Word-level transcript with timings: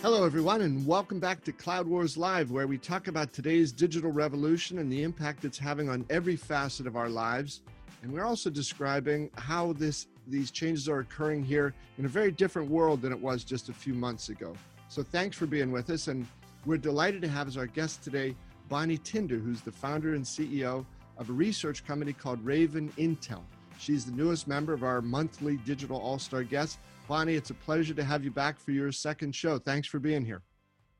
Hello, 0.00 0.24
everyone, 0.24 0.60
and 0.60 0.86
welcome 0.86 1.18
back 1.18 1.42
to 1.42 1.50
Cloud 1.50 1.88
Wars 1.88 2.16
Live, 2.16 2.52
where 2.52 2.68
we 2.68 2.78
talk 2.78 3.08
about 3.08 3.32
today's 3.32 3.72
digital 3.72 4.12
revolution 4.12 4.78
and 4.78 4.92
the 4.92 5.02
impact 5.02 5.44
it's 5.44 5.58
having 5.58 5.88
on 5.88 6.06
every 6.08 6.36
facet 6.36 6.86
of 6.86 6.94
our 6.94 7.08
lives. 7.08 7.62
And 8.04 8.12
we're 8.12 8.24
also 8.24 8.48
describing 8.48 9.28
how 9.34 9.72
this 9.72 10.06
these 10.28 10.52
changes 10.52 10.88
are 10.88 11.00
occurring 11.00 11.42
here 11.42 11.74
in 11.98 12.04
a 12.04 12.08
very 12.08 12.30
different 12.30 12.70
world 12.70 13.02
than 13.02 13.10
it 13.10 13.18
was 13.18 13.42
just 13.42 13.70
a 13.70 13.72
few 13.72 13.92
months 13.92 14.28
ago. 14.28 14.54
So 14.88 15.02
thanks 15.02 15.36
for 15.36 15.46
being 15.46 15.72
with 15.72 15.90
us, 15.90 16.06
and 16.06 16.28
we're 16.64 16.78
delighted 16.78 17.20
to 17.22 17.28
have 17.28 17.48
as 17.48 17.56
our 17.56 17.66
guest 17.66 18.04
today 18.04 18.36
Bonnie 18.68 18.98
Tinder, 18.98 19.38
who's 19.38 19.62
the 19.62 19.72
founder 19.72 20.14
and 20.14 20.24
CEO 20.24 20.86
of 21.16 21.28
a 21.28 21.32
research 21.32 21.84
company 21.84 22.12
called 22.12 22.38
Raven 22.44 22.92
Intel. 22.98 23.42
She's 23.78 24.04
the 24.04 24.12
newest 24.12 24.48
member 24.48 24.72
of 24.72 24.82
our 24.82 25.00
monthly 25.00 25.56
digital 25.58 25.98
all-star 25.98 26.42
guests 26.42 26.78
Bonnie, 27.08 27.36
it's 27.36 27.48
a 27.48 27.54
pleasure 27.54 27.94
to 27.94 28.04
have 28.04 28.22
you 28.22 28.30
back 28.30 28.60
for 28.60 28.70
your 28.70 28.92
second 28.92 29.34
show. 29.34 29.58
Thanks 29.58 29.88
for 29.88 29.98
being 29.98 30.26
here. 30.26 30.42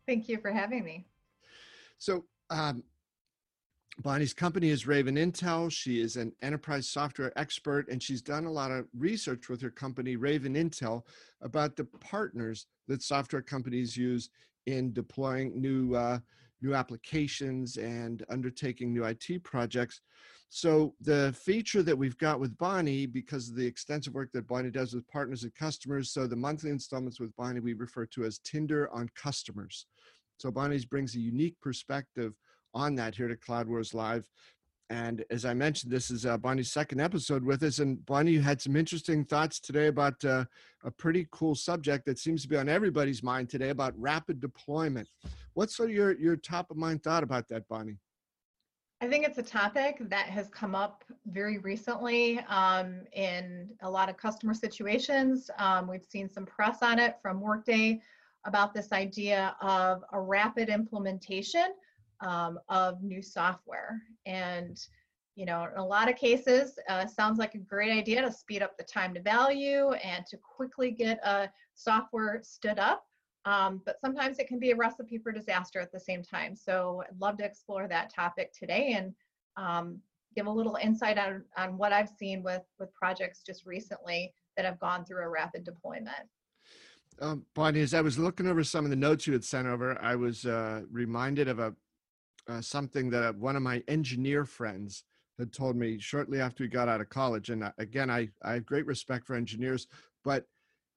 Thank 0.06 0.26
you 0.26 0.38
for 0.38 0.50
having 0.50 0.82
me. 0.82 1.06
So, 1.98 2.24
um, 2.48 2.82
Bonnie's 3.98 4.32
company 4.32 4.70
is 4.70 4.86
Raven 4.86 5.16
Intel. 5.16 5.70
She 5.70 6.00
is 6.00 6.16
an 6.16 6.32
enterprise 6.40 6.88
software 6.88 7.36
expert, 7.36 7.88
and 7.90 8.02
she's 8.02 8.22
done 8.22 8.46
a 8.46 8.50
lot 8.50 8.70
of 8.70 8.86
research 8.96 9.50
with 9.50 9.60
her 9.60 9.70
company, 9.70 10.16
Raven 10.16 10.54
Intel, 10.54 11.02
about 11.42 11.76
the 11.76 11.84
partners 11.84 12.66
that 12.86 13.02
software 13.02 13.42
companies 13.42 13.96
use 13.96 14.30
in 14.64 14.94
deploying 14.94 15.60
new 15.60 15.94
uh, 15.94 16.20
new 16.60 16.74
applications 16.74 17.76
and 17.76 18.24
undertaking 18.30 18.92
new 18.92 19.04
IT 19.04 19.42
projects. 19.44 20.00
So 20.50 20.94
the 21.00 21.34
feature 21.38 21.82
that 21.82 21.96
we've 21.96 22.16
got 22.16 22.40
with 22.40 22.56
Bonnie, 22.56 23.04
because 23.06 23.50
of 23.50 23.56
the 23.56 23.66
extensive 23.66 24.14
work 24.14 24.32
that 24.32 24.46
Bonnie 24.46 24.70
does 24.70 24.94
with 24.94 25.06
partners 25.08 25.42
and 25.42 25.54
customers, 25.54 26.10
so 26.10 26.26
the 26.26 26.36
monthly 26.36 26.70
installments 26.70 27.20
with 27.20 27.36
Bonnie 27.36 27.60
we 27.60 27.74
refer 27.74 28.06
to 28.06 28.24
as 28.24 28.38
Tinder 28.38 28.88
on 28.90 29.10
customers. 29.14 29.86
So 30.38 30.50
Bonnie's 30.50 30.86
brings 30.86 31.14
a 31.14 31.20
unique 31.20 31.56
perspective 31.60 32.34
on 32.74 32.94
that 32.94 33.14
here 33.14 33.28
to 33.28 33.36
Cloud 33.36 33.68
Wars 33.68 33.92
Live. 33.92 34.28
And 34.90 35.24
as 35.30 35.44
I 35.44 35.52
mentioned, 35.52 35.92
this 35.92 36.10
is 36.10 36.24
uh, 36.24 36.38
Bonnie's 36.38 36.72
second 36.72 37.00
episode 37.00 37.44
with 37.44 37.62
us. 37.62 37.78
And 37.78 38.04
Bonnie, 38.06 38.32
you 38.32 38.40
had 38.40 38.60
some 38.60 38.74
interesting 38.74 39.24
thoughts 39.24 39.60
today 39.60 39.88
about 39.88 40.24
uh, 40.24 40.46
a 40.82 40.90
pretty 40.90 41.28
cool 41.30 41.54
subject 41.54 42.06
that 42.06 42.18
seems 42.18 42.42
to 42.42 42.48
be 42.48 42.56
on 42.56 42.68
everybody's 42.68 43.22
mind 43.22 43.50
today 43.50 43.68
about 43.68 43.92
rapid 43.98 44.40
deployment. 44.40 45.08
What's 45.52 45.76
sort 45.76 45.90
of 45.90 45.96
your, 45.96 46.18
your 46.18 46.36
top 46.36 46.70
of 46.70 46.78
mind 46.78 47.02
thought 47.02 47.22
about 47.22 47.48
that, 47.48 47.68
Bonnie? 47.68 47.98
I 49.00 49.06
think 49.06 49.26
it's 49.26 49.38
a 49.38 49.42
topic 49.42 49.98
that 50.08 50.26
has 50.26 50.48
come 50.48 50.74
up 50.74 51.04
very 51.26 51.58
recently 51.58 52.40
um, 52.48 53.02
in 53.12 53.68
a 53.82 53.90
lot 53.90 54.08
of 54.08 54.16
customer 54.16 54.54
situations. 54.54 55.50
Um, 55.58 55.86
we've 55.86 56.04
seen 56.04 56.28
some 56.28 56.46
press 56.46 56.78
on 56.82 56.98
it 56.98 57.16
from 57.22 57.40
Workday 57.40 58.00
about 58.44 58.74
this 58.74 58.90
idea 58.92 59.54
of 59.60 60.02
a 60.12 60.20
rapid 60.20 60.68
implementation 60.68 61.74
um, 62.20 62.58
of 62.68 63.02
new 63.02 63.22
software. 63.22 64.02
And, 64.26 64.78
you 65.36 65.46
know, 65.46 65.68
in 65.72 65.78
a 65.78 65.84
lot 65.84 66.10
of 66.10 66.16
cases, 66.16 66.78
uh, 66.88 67.06
sounds 67.06 67.38
like 67.38 67.54
a 67.54 67.58
great 67.58 67.92
idea 67.92 68.22
to 68.22 68.32
speed 68.32 68.62
up 68.62 68.76
the 68.76 68.84
time 68.84 69.14
to 69.14 69.22
value 69.22 69.92
and 69.92 70.26
to 70.26 70.36
quickly 70.36 70.90
get 70.90 71.18
a 71.24 71.48
software 71.74 72.40
stood 72.42 72.78
up. 72.78 73.04
Um, 73.44 73.80
but 73.86 74.00
sometimes 74.00 74.38
it 74.38 74.48
can 74.48 74.58
be 74.58 74.72
a 74.72 74.76
recipe 74.76 75.16
for 75.16 75.32
disaster 75.32 75.80
at 75.80 75.92
the 75.92 76.00
same 76.00 76.22
time. 76.22 76.56
So 76.56 77.02
I'd 77.08 77.20
love 77.20 77.38
to 77.38 77.44
explore 77.44 77.88
that 77.88 78.12
topic 78.12 78.52
today 78.52 78.94
and 78.94 79.14
um, 79.56 80.00
give 80.34 80.46
a 80.46 80.50
little 80.50 80.76
insight 80.82 81.18
on, 81.18 81.44
on 81.56 81.78
what 81.78 81.92
I've 81.92 82.10
seen 82.10 82.42
with, 82.42 82.62
with 82.78 82.92
projects 82.92 83.42
just 83.46 83.64
recently 83.64 84.34
that 84.56 84.66
have 84.66 84.78
gone 84.80 85.04
through 85.04 85.22
a 85.22 85.28
rapid 85.28 85.64
deployment. 85.64 86.28
Um, 87.20 87.44
Bonnie, 87.54 87.80
as 87.80 87.94
I 87.94 88.00
was 88.00 88.18
looking 88.18 88.46
over 88.46 88.62
some 88.62 88.84
of 88.84 88.90
the 88.90 88.96
notes 88.96 89.26
you 89.26 89.32
had 89.32 89.44
sent 89.44 89.66
over, 89.66 90.00
I 90.00 90.14
was 90.14 90.44
uh, 90.44 90.82
reminded 90.90 91.48
of 91.48 91.58
a 91.58 91.74
uh, 92.48 92.60
something 92.60 93.10
that 93.10 93.36
one 93.36 93.56
of 93.56 93.62
my 93.62 93.82
engineer 93.88 94.44
friends 94.44 95.04
had 95.38 95.52
told 95.52 95.76
me 95.76 95.98
shortly 95.98 96.40
after 96.40 96.64
we 96.64 96.68
got 96.68 96.88
out 96.88 97.00
of 97.00 97.08
college. 97.08 97.50
And 97.50 97.62
uh, 97.64 97.72
again, 97.78 98.10
I, 98.10 98.28
I 98.42 98.54
have 98.54 98.66
great 98.66 98.86
respect 98.86 99.26
for 99.26 99.34
engineers, 99.34 99.86
but 100.24 100.44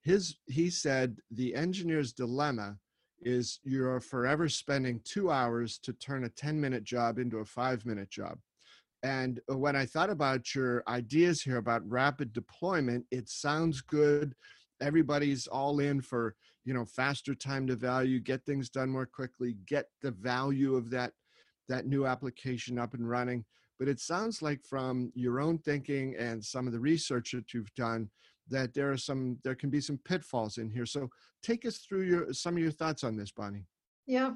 his 0.01 0.37
he 0.47 0.69
said 0.69 1.17
the 1.31 1.53
engineer's 1.55 2.11
dilemma 2.13 2.77
is 3.21 3.59
you're 3.63 3.99
forever 3.99 4.49
spending 4.49 4.99
two 5.03 5.31
hours 5.31 5.77
to 5.77 5.93
turn 5.93 6.23
a 6.23 6.29
10 6.29 6.59
minute 6.59 6.83
job 6.83 7.19
into 7.19 7.37
a 7.37 7.45
five 7.45 7.85
minute 7.85 8.09
job 8.09 8.39
and 9.03 9.39
when 9.47 9.75
i 9.75 9.85
thought 9.85 10.09
about 10.09 10.55
your 10.55 10.83
ideas 10.87 11.41
here 11.41 11.57
about 11.57 11.87
rapid 11.87 12.33
deployment 12.33 13.05
it 13.11 13.29
sounds 13.29 13.81
good 13.81 14.33
everybody's 14.81 15.45
all 15.45 15.79
in 15.79 16.01
for 16.01 16.35
you 16.65 16.73
know 16.73 16.85
faster 16.85 17.35
time 17.35 17.67
to 17.67 17.75
value 17.75 18.19
get 18.19 18.43
things 18.43 18.69
done 18.69 18.89
more 18.89 19.05
quickly 19.05 19.55
get 19.67 19.85
the 20.01 20.11
value 20.11 20.75
of 20.75 20.89
that 20.89 21.13
that 21.69 21.85
new 21.85 22.05
application 22.05 22.77
up 22.79 22.93
and 22.93 23.09
running 23.09 23.45
but 23.81 23.87
it 23.87 23.99
sounds 23.99 24.43
like 24.43 24.63
from 24.63 25.11
your 25.15 25.41
own 25.41 25.57
thinking 25.57 26.15
and 26.19 26.45
some 26.45 26.67
of 26.67 26.71
the 26.71 26.79
research 26.79 27.31
that 27.31 27.51
you've 27.51 27.73
done 27.73 28.07
that 28.47 28.75
there 28.75 28.91
are 28.91 28.97
some 28.97 29.39
there 29.43 29.55
can 29.55 29.71
be 29.71 29.81
some 29.81 29.99
pitfalls 30.05 30.59
in 30.59 30.69
here. 30.69 30.85
So 30.85 31.09
take 31.41 31.65
us 31.65 31.77
through 31.77 32.03
your 32.03 32.31
some 32.31 32.55
of 32.55 32.61
your 32.61 32.71
thoughts 32.71 33.03
on 33.03 33.17
this, 33.17 33.31
Bonnie. 33.31 33.65
Yeah. 34.05 34.33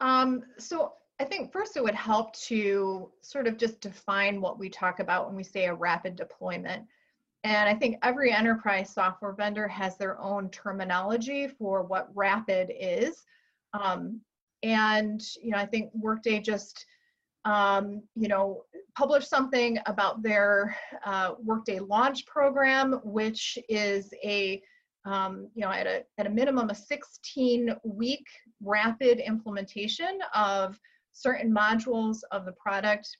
Um, 0.00 0.44
so 0.58 0.92
I 1.18 1.24
think 1.24 1.50
first 1.50 1.76
it 1.76 1.82
would 1.82 1.96
help 1.96 2.36
to 2.42 3.10
sort 3.20 3.48
of 3.48 3.56
just 3.56 3.80
define 3.80 4.40
what 4.40 4.60
we 4.60 4.68
talk 4.68 5.00
about 5.00 5.26
when 5.26 5.34
we 5.34 5.42
say 5.42 5.64
a 5.64 5.74
rapid 5.74 6.14
deployment. 6.14 6.84
And 7.42 7.68
I 7.68 7.74
think 7.74 7.96
every 8.04 8.32
enterprise 8.32 8.92
software 8.92 9.32
vendor 9.32 9.66
has 9.66 9.96
their 9.96 10.20
own 10.20 10.50
terminology 10.50 11.48
for 11.48 11.82
what 11.82 12.10
rapid 12.14 12.70
is. 12.78 13.24
Um, 13.72 14.20
and 14.66 15.22
you 15.40 15.52
know, 15.52 15.58
I 15.58 15.66
think 15.66 15.90
Workday 15.94 16.40
just 16.40 16.84
um, 17.46 18.02
you 18.16 18.26
know, 18.26 18.64
published 18.96 19.30
something 19.30 19.78
about 19.86 20.20
their 20.20 20.76
uh, 21.04 21.34
Workday 21.40 21.78
launch 21.78 22.26
program, 22.26 23.00
which 23.04 23.56
is 23.68 24.12
a, 24.24 24.60
um, 25.04 25.48
you 25.54 25.64
know, 25.64 25.70
at 25.70 25.86
a, 25.86 26.02
at 26.18 26.26
a 26.26 26.30
minimum, 26.30 26.70
a 26.70 26.74
16 26.74 27.72
week 27.84 28.26
rapid 28.60 29.20
implementation 29.20 30.18
of 30.34 30.76
certain 31.12 31.54
modules 31.54 32.18
of 32.32 32.44
the 32.44 32.52
product. 32.52 33.16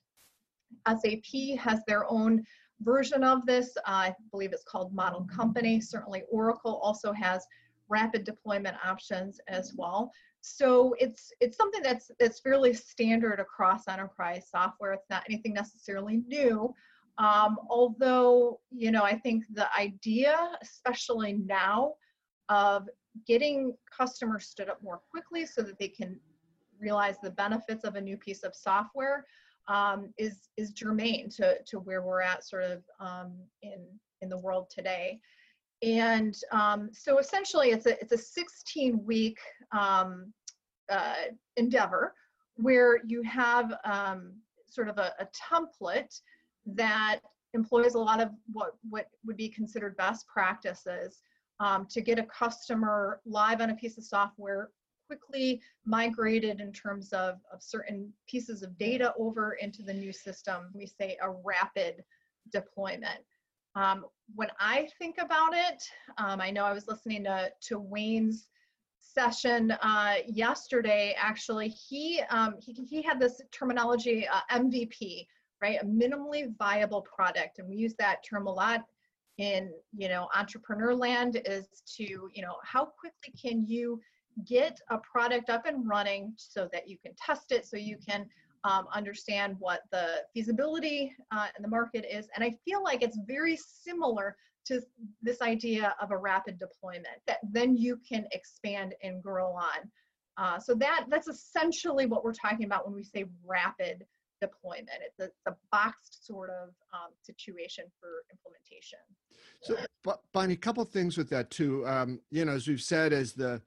SAP 0.85 1.57
has 1.57 1.79
their 1.87 2.05
own 2.11 2.43
version 2.81 3.23
of 3.23 3.45
this. 3.45 3.77
Uh, 3.77 4.11
I 4.11 4.15
believe 4.31 4.51
it's 4.51 4.65
called 4.65 4.93
Model 4.93 5.25
Company. 5.33 5.79
Certainly 5.79 6.23
Oracle 6.29 6.81
also 6.83 7.13
has 7.13 7.47
rapid 7.87 8.25
deployment 8.25 8.75
options 8.85 9.39
as 9.47 9.73
well. 9.77 10.11
So 10.55 10.95
it's 10.99 11.31
it's 11.39 11.57
something 11.57 11.81
that's 11.81 12.11
that's 12.19 12.39
fairly 12.39 12.73
standard 12.73 13.39
across 13.39 13.87
enterprise 13.87 14.47
software. 14.49 14.93
It's 14.93 15.09
not 15.09 15.23
anything 15.29 15.53
necessarily 15.53 16.23
new. 16.27 16.73
Um, 17.17 17.57
although, 17.69 18.59
you 18.71 18.91
know, 18.91 19.03
I 19.03 19.17
think 19.17 19.45
the 19.51 19.67
idea, 19.75 20.51
especially 20.61 21.33
now, 21.33 21.95
of 22.49 22.87
getting 23.25 23.73
customers 23.95 24.45
stood 24.47 24.69
up 24.69 24.81
more 24.83 25.01
quickly 25.09 25.45
so 25.45 25.63
that 25.63 25.79
they 25.79 25.87
can 25.87 26.19
realize 26.79 27.15
the 27.21 27.31
benefits 27.31 27.83
of 27.83 27.95
a 27.95 28.01
new 28.01 28.17
piece 28.17 28.43
of 28.43 28.55
software 28.55 29.25
um, 29.67 30.13
is 30.17 30.49
is 30.57 30.71
germane 30.71 31.29
to 31.29 31.57
to 31.65 31.79
where 31.79 32.01
we're 32.01 32.21
at 32.21 32.45
sort 32.45 32.63
of 32.63 32.83
um, 32.99 33.33
in 33.61 33.85
in 34.21 34.29
the 34.29 34.37
world 34.37 34.69
today. 34.69 35.19
And 35.83 36.35
um, 36.51 36.89
so 36.91 37.19
essentially 37.19 37.69
it's 37.69 37.85
a, 37.85 37.99
it's 38.01 38.13
a 38.13 38.17
16 38.17 39.05
week 39.05 39.37
um, 39.71 40.33
uh, 40.89 41.13
endeavor 41.55 42.13
where 42.55 42.99
you 43.05 43.21
have 43.23 43.73
um, 43.85 44.33
sort 44.69 44.89
of 44.89 44.97
a, 44.97 45.13
a, 45.19 45.27
template 45.51 46.19
that 46.65 47.19
employs 47.53 47.93
a 47.93 47.99
lot 47.99 48.19
of 48.19 48.29
what, 48.51 48.75
what 48.89 49.07
would 49.25 49.37
be 49.37 49.49
considered 49.49 49.95
best 49.97 50.27
practices 50.27 51.21
um, 51.59 51.85
to 51.89 52.01
get 52.01 52.19
a 52.19 52.23
customer 52.23 53.21
live 53.25 53.61
on 53.61 53.69
a 53.69 53.75
piece 53.75 53.97
of 53.97 54.03
software 54.03 54.69
quickly 55.07 55.61
migrated 55.85 56.59
in 56.59 56.71
terms 56.71 57.13
of, 57.13 57.35
of 57.51 57.61
certain 57.61 58.11
pieces 58.27 58.61
of 58.61 58.77
data 58.77 59.13
over 59.17 59.53
into 59.53 59.81
the 59.81 59.93
new 59.93 60.11
system. 60.11 60.65
We 60.73 60.85
say 60.85 61.17
a 61.21 61.29
rapid 61.29 62.03
deployment. 62.51 63.23
Um, 63.77 64.05
when 64.33 64.49
I 64.59 64.89
think 64.97 65.17
about 65.19 65.53
it, 65.53 65.83
um, 66.17 66.41
I 66.41 66.49
know 66.49 66.65
I 66.65 66.73
was 66.73 66.87
listening 66.87 67.23
to, 67.25 67.51
to 67.67 67.79
Wayne's 67.79 68.47
session 68.99 69.71
uh, 69.83 70.15
yesterday. 70.25 71.15
Actually, 71.15 71.69
he, 71.69 72.21
um, 72.31 72.55
he 72.59 72.73
he 72.73 73.03
had 73.03 73.19
this 73.19 73.39
terminology 73.51 74.27
uh, 74.27 74.41
MVP, 74.51 75.27
right? 75.61 75.77
A 75.79 75.85
minimally 75.85 76.55
viable 76.57 77.03
product, 77.03 77.59
and 77.59 77.69
we 77.69 77.75
use 77.75 77.93
that 77.99 78.23
term 78.27 78.47
a 78.47 78.51
lot 78.51 78.83
in 79.37 79.71
you 79.95 80.09
know 80.09 80.27
entrepreneur 80.35 80.95
land. 80.95 81.39
Is 81.45 81.67
to 81.97 82.03
you 82.03 82.41
know 82.41 82.55
how 82.63 82.85
quickly 82.85 83.33
can 83.39 83.63
you 83.67 84.01
get 84.43 84.79
a 84.89 84.97
product 84.97 85.51
up 85.51 85.67
and 85.67 85.87
running 85.87 86.33
so 86.35 86.67
that 86.73 86.89
you 86.89 86.97
can 86.97 87.13
test 87.15 87.51
it, 87.51 87.67
so 87.67 87.77
you 87.77 87.97
can 87.97 88.25
um, 88.67 88.85
understand 88.93 89.55
what 89.59 89.81
the 89.91 90.23
feasibility 90.33 91.15
uh, 91.31 91.47
in 91.57 91.63
the 91.63 91.69
market 91.69 92.05
is. 92.11 92.27
And 92.35 92.43
I 92.43 92.57
feel 92.65 92.83
like 92.83 93.01
it's 93.01 93.17
very 93.25 93.57
similar 93.57 94.35
to 94.65 94.81
this 95.21 95.41
idea 95.41 95.95
of 96.01 96.11
a 96.11 96.17
rapid 96.17 96.59
deployment 96.59 97.07
that 97.27 97.37
then 97.49 97.77
you 97.77 97.97
can 98.07 98.25
expand 98.33 98.93
and 99.01 99.23
grow 99.23 99.51
on. 99.51 99.89
Uh, 100.37 100.59
so 100.59 100.75
that 100.75 101.05
that's 101.09 101.27
essentially 101.27 102.05
what 102.05 102.23
we're 102.23 102.33
talking 102.33 102.65
about 102.65 102.85
when 102.85 102.93
we 102.93 103.03
say 103.03 103.25
rapid 103.45 104.05
deployment. 104.41 104.89
It's 105.01 105.19
a, 105.19 105.23
it's 105.23 105.47
a 105.47 105.55
boxed 105.71 106.27
sort 106.27 106.49
of 106.49 106.69
um, 106.93 107.11
situation 107.23 107.85
for 107.99 108.09
implementation. 108.31 108.99
So, 109.61 109.77
Bonnie, 110.33 110.53
a 110.53 110.57
couple 110.57 110.83
things 110.85 111.17
with 111.17 111.29
that 111.29 111.49
too. 111.49 111.87
Um, 111.87 112.19
you 112.29 112.45
know, 112.45 112.51
as 112.51 112.67
we've 112.67 112.81
said, 112.81 113.13
as 113.13 113.33
the 113.33 113.61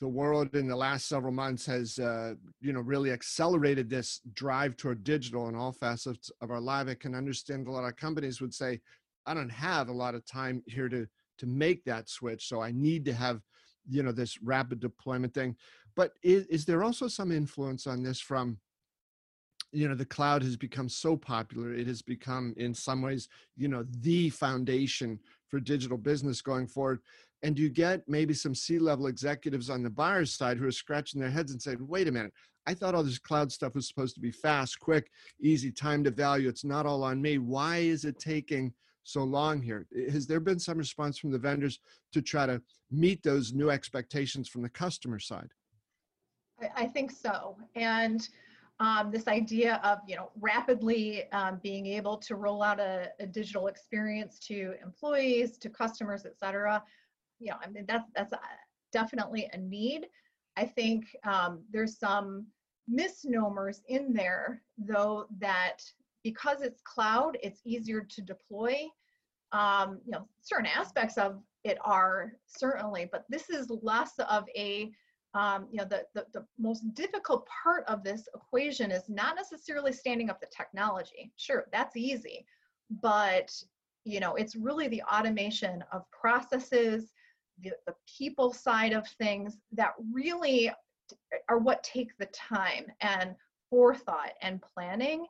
the 0.00 0.08
world 0.08 0.54
in 0.56 0.66
the 0.66 0.76
last 0.76 1.08
several 1.08 1.32
months 1.32 1.66
has, 1.66 1.98
uh, 1.98 2.34
you 2.60 2.72
know, 2.72 2.80
really 2.80 3.12
accelerated 3.12 3.90
this 3.90 4.20
drive 4.32 4.76
toward 4.76 5.04
digital 5.04 5.48
in 5.48 5.54
all 5.54 5.72
facets 5.72 6.30
of 6.40 6.50
our 6.50 6.60
life. 6.60 6.88
I 6.88 6.94
can 6.94 7.14
understand 7.14 7.66
a 7.66 7.70
lot 7.70 7.84
of 7.84 7.96
companies 7.96 8.40
would 8.40 8.54
say, 8.54 8.80
"I 9.26 9.34
don't 9.34 9.50
have 9.50 9.88
a 9.88 9.92
lot 9.92 10.14
of 10.14 10.24
time 10.24 10.62
here 10.66 10.88
to 10.88 11.06
to 11.38 11.46
make 11.46 11.84
that 11.84 12.08
switch, 12.08 12.48
so 12.48 12.60
I 12.60 12.72
need 12.72 13.04
to 13.06 13.14
have, 13.14 13.40
you 13.88 14.02
know, 14.02 14.12
this 14.12 14.40
rapid 14.42 14.80
deployment 14.80 15.34
thing." 15.34 15.56
But 15.94 16.14
is, 16.22 16.46
is 16.46 16.64
there 16.64 16.82
also 16.82 17.06
some 17.06 17.30
influence 17.30 17.86
on 17.86 18.02
this 18.02 18.20
from 18.20 18.58
you 19.72 19.88
know 19.88 19.94
the 19.94 20.04
cloud 20.04 20.42
has 20.42 20.56
become 20.56 20.88
so 20.88 21.16
popular 21.16 21.72
it 21.72 21.86
has 21.86 22.02
become 22.02 22.52
in 22.56 22.74
some 22.74 23.02
ways 23.02 23.28
you 23.56 23.68
know 23.68 23.84
the 24.00 24.28
foundation 24.30 25.18
for 25.48 25.60
digital 25.60 25.96
business 25.96 26.42
going 26.42 26.66
forward 26.66 27.00
and 27.42 27.58
you 27.58 27.68
get 27.68 28.02
maybe 28.06 28.34
some 28.34 28.54
c-level 28.54 29.06
executives 29.06 29.70
on 29.70 29.82
the 29.82 29.90
buyer's 29.90 30.34
side 30.34 30.58
who 30.58 30.66
are 30.66 30.72
scratching 30.72 31.20
their 31.20 31.30
heads 31.30 31.52
and 31.52 31.60
saying 31.60 31.78
wait 31.80 32.08
a 32.08 32.12
minute. 32.12 32.32
I 32.66 32.74
thought 32.74 32.94
all 32.94 33.02
this 33.02 33.18
cloud 33.18 33.50
stuff 33.50 33.74
was 33.74 33.88
supposed 33.88 34.14
to 34.14 34.20
be 34.20 34.30
fast 34.30 34.78
quick 34.80 35.10
easy 35.40 35.72
time 35.72 36.04
to 36.04 36.10
value. 36.10 36.48
It's 36.48 36.64
not 36.64 36.86
all 36.86 37.02
on 37.02 37.20
me. 37.20 37.38
Why 37.38 37.78
is 37.78 38.04
it 38.04 38.18
taking 38.18 38.72
so 39.02 39.24
long 39.24 39.62
here? 39.62 39.86
Has 40.10 40.26
there 40.26 40.40
been 40.40 40.58
some 40.58 40.78
response 40.78 41.18
from 41.18 41.30
the 41.30 41.38
vendors 41.38 41.80
to 42.12 42.20
try 42.20 42.46
to 42.46 42.60
meet 42.90 43.22
those 43.22 43.52
new 43.52 43.70
expectations 43.70 44.48
from 44.48 44.62
the 44.62 44.68
customer 44.68 45.18
side? 45.18 45.50
I, 46.76 46.86
think 46.86 47.10
so. 47.10 47.56
And 47.74 48.28
um, 48.80 49.10
this 49.10 49.28
idea 49.28 49.80
of 49.82 49.98
you 50.06 50.16
know 50.16 50.30
rapidly 50.40 51.30
um, 51.32 51.58
being 51.62 51.86
able 51.86 52.18
to 52.18 52.36
roll 52.36 52.62
out 52.62 52.78
a, 52.80 53.08
a, 53.18 53.26
digital 53.26 53.66
experience 53.66 54.38
to 54.40 54.74
employees 54.82 55.58
to 55.58 55.68
customers 55.68 56.24
et 56.24 56.38
cetera 56.38 56.82
you 57.40 57.50
know 57.50 57.56
i 57.62 57.68
mean 57.68 57.84
that's 57.88 58.08
that's 58.14 58.32
a, 58.32 58.38
definitely 58.92 59.48
a 59.52 59.58
need 59.58 60.06
i 60.56 60.64
think 60.64 61.04
um, 61.24 61.60
there's 61.72 61.98
some 61.98 62.46
misnomers 62.88 63.82
in 63.88 64.12
there 64.12 64.62
though 64.78 65.26
that 65.38 65.78
because 66.22 66.60
it's 66.60 66.82
cloud 66.82 67.36
it's 67.42 67.60
easier 67.64 68.00
to 68.02 68.20
deploy 68.22 68.86
um, 69.52 70.00
you 70.04 70.12
know 70.12 70.28
certain 70.40 70.66
aspects 70.66 71.18
of 71.18 71.40
it 71.64 71.78
are 71.84 72.32
certainly 72.46 73.08
but 73.10 73.24
this 73.28 73.50
is 73.50 73.70
less 73.82 74.12
of 74.28 74.44
a 74.56 74.90
um, 75.34 75.68
you 75.70 75.78
know, 75.78 75.84
the, 75.84 76.04
the, 76.14 76.26
the 76.32 76.44
most 76.58 76.92
difficult 76.94 77.46
part 77.62 77.84
of 77.86 78.02
this 78.02 78.28
equation 78.34 78.90
is 78.90 79.08
not 79.08 79.36
necessarily 79.36 79.92
standing 79.92 80.28
up 80.28 80.40
the 80.40 80.48
technology. 80.54 81.32
Sure, 81.36 81.66
that's 81.72 81.96
easy, 81.96 82.44
but 83.00 83.52
you 84.04 84.18
know, 84.18 84.34
it's 84.34 84.56
really 84.56 84.88
the 84.88 85.02
automation 85.02 85.84
of 85.92 86.10
processes, 86.10 87.12
the, 87.62 87.72
the 87.86 87.94
people 88.18 88.52
side 88.52 88.92
of 88.92 89.06
things 89.18 89.56
that 89.72 89.92
really 90.12 90.70
are 91.48 91.58
what 91.58 91.82
take 91.82 92.16
the 92.18 92.26
time 92.26 92.86
and 93.00 93.34
forethought 93.68 94.32
and 94.42 94.62
planning. 94.74 95.26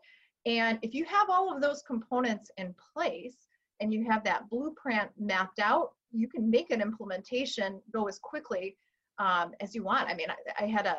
And 0.46 0.78
if 0.82 0.94
you 0.94 1.04
have 1.04 1.28
all 1.28 1.54
of 1.54 1.60
those 1.60 1.82
components 1.82 2.50
in 2.56 2.74
place 2.94 3.36
and 3.80 3.92
you 3.92 4.04
have 4.10 4.24
that 4.24 4.48
blueprint 4.48 5.10
mapped 5.18 5.58
out, 5.58 5.92
you 6.12 6.28
can 6.28 6.50
make 6.50 6.70
an 6.70 6.80
implementation 6.80 7.80
go 7.92 8.08
as 8.08 8.18
quickly 8.18 8.76
um, 9.18 9.52
as 9.60 9.74
you 9.74 9.82
want. 9.82 10.08
I 10.08 10.14
mean, 10.14 10.28
I, 10.30 10.64
I 10.64 10.66
had 10.66 10.86
a, 10.86 10.96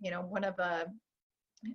you 0.00 0.10
know, 0.10 0.22
one 0.22 0.44
of 0.44 0.58
uh, 0.58 0.84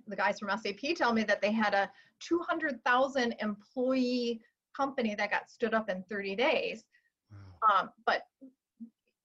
the 0.06 0.16
guys 0.16 0.38
from 0.38 0.50
SAP 0.58 0.96
tell 0.96 1.12
me 1.12 1.22
that 1.24 1.40
they 1.40 1.52
had 1.52 1.74
a 1.74 1.90
200,000 2.20 3.34
employee 3.40 4.40
company 4.76 5.14
that 5.14 5.30
got 5.30 5.50
stood 5.50 5.74
up 5.74 5.88
in 5.88 6.02
30 6.08 6.36
days. 6.36 6.84
Wow. 7.30 7.80
Um, 7.80 7.90
but 8.06 8.22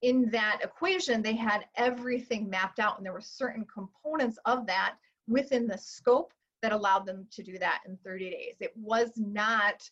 in 0.03 0.29
that 0.31 0.59
equation, 0.61 1.21
they 1.21 1.35
had 1.35 1.65
everything 1.77 2.49
mapped 2.49 2.79
out, 2.79 2.97
and 2.97 3.05
there 3.05 3.13
were 3.13 3.21
certain 3.21 3.65
components 3.73 4.37
of 4.45 4.67
that 4.67 4.95
within 5.27 5.65
the 5.65 5.77
scope 5.77 6.33
that 6.61 6.73
allowed 6.73 7.05
them 7.05 7.25
to 7.31 7.41
do 7.41 7.57
that 7.57 7.81
in 7.87 7.97
30 8.03 8.29
days. 8.29 8.55
It 8.59 8.73
was 8.75 9.11
not, 9.15 9.89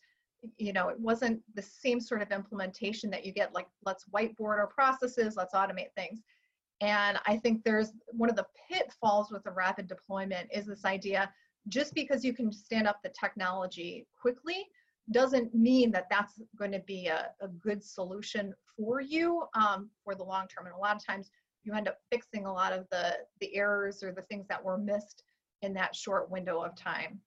you 0.58 0.74
know, 0.74 0.90
it 0.90 1.00
wasn't 1.00 1.42
the 1.56 1.62
same 1.62 2.02
sort 2.02 2.22
of 2.22 2.32
implementation 2.32 3.10
that 3.10 3.26
you 3.26 3.32
get 3.32 3.54
like, 3.54 3.68
let's 3.86 4.06
whiteboard 4.14 4.60
our 4.60 4.68
processes, 4.68 5.36
let's 5.38 5.54
automate 5.54 5.94
things. 5.96 6.22
And 6.82 7.18
I 7.26 7.38
think 7.38 7.64
there's 7.64 7.94
one 8.08 8.30
of 8.30 8.36
the 8.36 8.48
pitfalls 8.70 9.32
with 9.32 9.44
the 9.44 9.52
rapid 9.52 9.88
deployment 9.88 10.50
is 10.52 10.66
this 10.66 10.84
idea 10.84 11.32
just 11.68 11.94
because 11.94 12.26
you 12.26 12.34
can 12.34 12.52
stand 12.52 12.88
up 12.88 13.00
the 13.04 13.14
technology 13.18 14.08
quickly 14.20 14.66
doesn't 15.12 15.54
mean 15.54 15.92
that 15.92 16.08
that's 16.10 16.42
going 16.58 16.72
to 16.72 16.80
be 16.80 17.08
a, 17.08 17.30
a 17.42 17.48
good 17.48 17.84
solution 17.84 18.54
for 18.82 19.02
you 19.02 19.44
um, 19.54 19.90
for 20.04 20.16
the 20.16 20.24
long 20.24 20.48
term. 20.48 20.66
And 20.66 20.76
a 20.76 20.78
lot 20.78 20.96
of 20.96 21.06
times 21.06 21.30
you 21.64 21.74
end 21.74 21.88
up 21.88 21.98
fixing 22.12 22.46
a 22.46 22.52
lot 22.52 22.74
of 22.74 22.88
the, 22.92 23.18
the 23.40 23.56
errors 23.56 24.04
or 24.04 24.12
the 24.12 24.24
things 24.24 24.48
that 24.50 24.64
were 24.64 24.78
missed 24.78 25.24
in 25.62 25.74
that 25.76 25.96
short 25.96 26.32
window 26.32 26.62
of 26.62 26.76
time. 26.76 27.20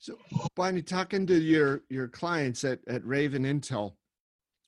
So, 0.00 0.16
Bonnie, 0.54 0.82
talking 0.82 1.26
to 1.26 1.38
your 1.38 1.82
your 1.88 2.08
clients 2.08 2.62
at, 2.64 2.80
at 2.88 3.04
Raven 3.04 3.42
Intel, 3.42 3.94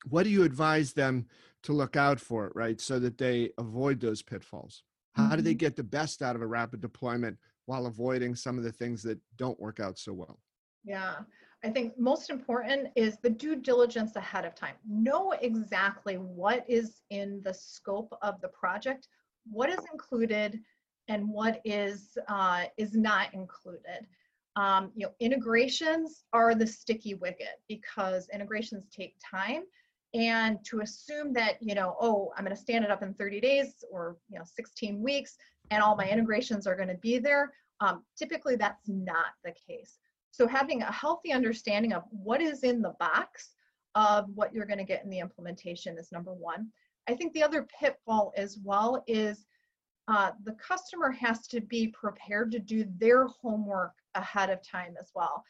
what 0.09 0.25
do 0.25 0.31
you 0.31 0.43
advise 0.43 0.93
them 0.93 1.27
to 1.63 1.73
look 1.73 1.97
out 1.97 2.19
for, 2.19 2.51
right? 2.55 2.81
So 2.81 2.99
that 3.01 3.19
they 3.19 3.51
avoid 3.59 4.01
those 4.01 4.23
pitfalls. 4.23 4.83
How 5.15 5.25
mm-hmm. 5.25 5.37
do 5.37 5.43
they 5.43 5.51
mm-hmm. 5.51 5.59
get 5.59 5.77
the 5.77 5.85
best 5.85 6.23
out 6.23 6.37
of 6.37 6.43
a 6.43 6.47
rapid 6.47 6.81
deployment 6.81 7.37
while 7.67 7.87
avoiding 7.87 8.35
some 8.35 8.59
of 8.59 8.65
the 8.65 8.73
things 8.73 9.03
that 9.03 9.19
don't 9.37 9.61
work 9.61 9.79
out 9.79 9.99
so 9.99 10.13
well? 10.13 10.41
Yeah, 10.85 11.17
I 11.63 11.69
think 11.69 11.99
most 11.99 12.31
important 12.31 12.89
is 12.97 13.19
the 13.19 13.31
due 13.31 13.57
diligence 13.57 14.17
ahead 14.17 14.45
of 14.45 14.55
time. 14.55 14.75
Know 14.89 15.33
exactly 15.33 16.15
what 16.15 16.65
is 16.69 17.03
in 17.11 17.43
the 17.45 17.53
scope 17.53 18.17
of 18.23 18.41
the 18.41 18.49
project, 18.49 19.09
what 19.51 19.69
is 19.69 19.81
included, 19.93 20.59
and 21.09 21.29
what 21.29 21.61
is 21.65 22.17
uh, 22.29 22.65
is 22.79 22.95
not 22.95 23.35
included. 23.35 24.07
Um, 24.57 24.91
you 24.97 25.07
know, 25.07 25.13
integrations 25.21 26.25
are 26.33 26.55
the 26.55 26.67
sticky 26.67 27.15
wicket 27.15 27.61
because 27.69 28.29
integrations 28.33 28.89
take 28.91 29.17
time 29.31 29.65
and 30.15 30.59
to 30.65 30.81
assume 30.81 31.33
that 31.33 31.55
you 31.61 31.75
know 31.75 31.97
oh 32.01 32.33
i'm 32.37 32.45
going 32.45 32.55
to 32.55 32.61
stand 32.61 32.85
it 32.85 32.91
up 32.91 33.03
in 33.03 33.15
30 33.15 33.41
days 33.41 33.85
or 33.93 34.17
you 34.29 34.39
know 34.39 34.45
16 34.45 35.01
weeks 35.01 35.37
and 35.71 35.83
all 35.83 35.95
my 35.95 36.09
integrations 36.09 36.67
are 36.67 36.75
going 36.75 36.89
to 36.89 36.97
be 36.97 37.19
there 37.19 37.53
um, 37.81 38.03
typically 38.19 38.57
that's 38.57 38.89
not 38.89 39.27
the 39.45 39.53
case 39.69 40.00
so 40.31 40.47
having 40.47 40.83
a 40.83 40.93
healthy 40.93 41.33
understanding 41.33 41.93
of 41.93 42.05
what 42.11 42.41
is 42.41 42.63
in 42.63 42.83
the 42.83 42.95
box 42.99 43.51
of 43.95 44.27
what 44.35 44.55
you're 44.55 44.67
going 44.67 44.79
to 44.79 44.85
get 44.85 45.05
in 45.05 45.11
the 45.11 45.19
implementation 45.19 45.99
is 45.99 46.13
number 46.13 46.33
one. 46.33 46.69
I 47.09 47.15
think 47.15 47.33
the 47.33 47.43
other 47.43 47.67
pitfall 47.79 48.33
as 48.37 48.59
well 48.63 49.03
is 49.07 49.47
uh, 50.09 50.33
the 50.45 50.53
customer 50.55 51.11
has 51.11 51.47
to 51.49 51.61
be 51.61 51.89
prepared 51.89 52.51
to 52.53 52.59
do 52.59 52.85
their 52.99 53.27
homework 53.27 53.93
ahead 54.15 54.51
of 54.51 54.63
time 54.63 54.95
as 54.99 55.11
well. 55.15 55.45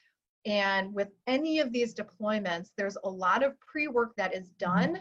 And 0.46 0.94
with 0.94 1.08
any 1.26 1.60
of 1.60 1.72
these 1.72 1.94
deployments, 1.94 2.70
there's 2.76 2.96
a 3.04 3.08
lot 3.08 3.42
of 3.42 3.58
pre 3.60 3.88
work 3.88 4.12
that 4.16 4.34
is 4.34 4.48
done 4.58 4.98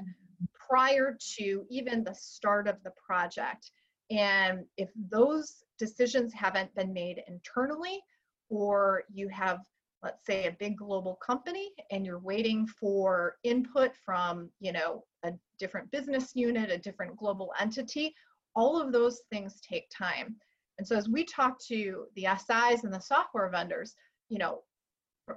prior 0.54 1.18
to 1.38 1.66
even 1.70 2.04
the 2.04 2.14
start 2.14 2.68
of 2.68 2.82
the 2.84 2.92
project. 2.92 3.72
And 4.12 4.66
if 4.78 4.90
those 5.10 5.64
decisions 5.78 6.34
haven't 6.34 6.74
been 6.76 6.92
made 6.92 7.24
internally, 7.28 8.02
or 8.50 9.04
you 9.12 9.28
have, 9.30 9.60
let's 10.04 10.26
say, 10.26 10.48
a 10.48 10.56
big 10.60 10.78
global 10.78 11.16
company 11.16 11.72
and 11.92 12.06
you're 12.06 12.20
waiting 12.20 12.68
for 12.68 13.36
input 13.44 13.92
from, 14.06 14.50
you 14.60 14.72
know, 14.72 15.04
a 15.24 15.34
different 15.60 15.90
business 15.92 16.32
unit, 16.36 16.72
a 16.72 16.78
different 16.78 17.16
global 17.18 17.54
entity, 17.60 18.14
all 18.56 18.82
of 18.82 18.92
those 18.92 19.22
things 19.32 19.60
take 19.62 19.90
time. 19.90 20.36
And 20.78 20.88
so 20.88 20.96
as 20.96 21.10
we 21.10 21.26
talk 21.26 21.60
to 21.68 22.06
the 22.16 22.28
SIs 22.38 22.84
and 22.84 22.94
the 22.94 23.00
software 23.00 23.50
vendors, 23.50 23.96
you 24.30 24.38
know, 24.38 24.62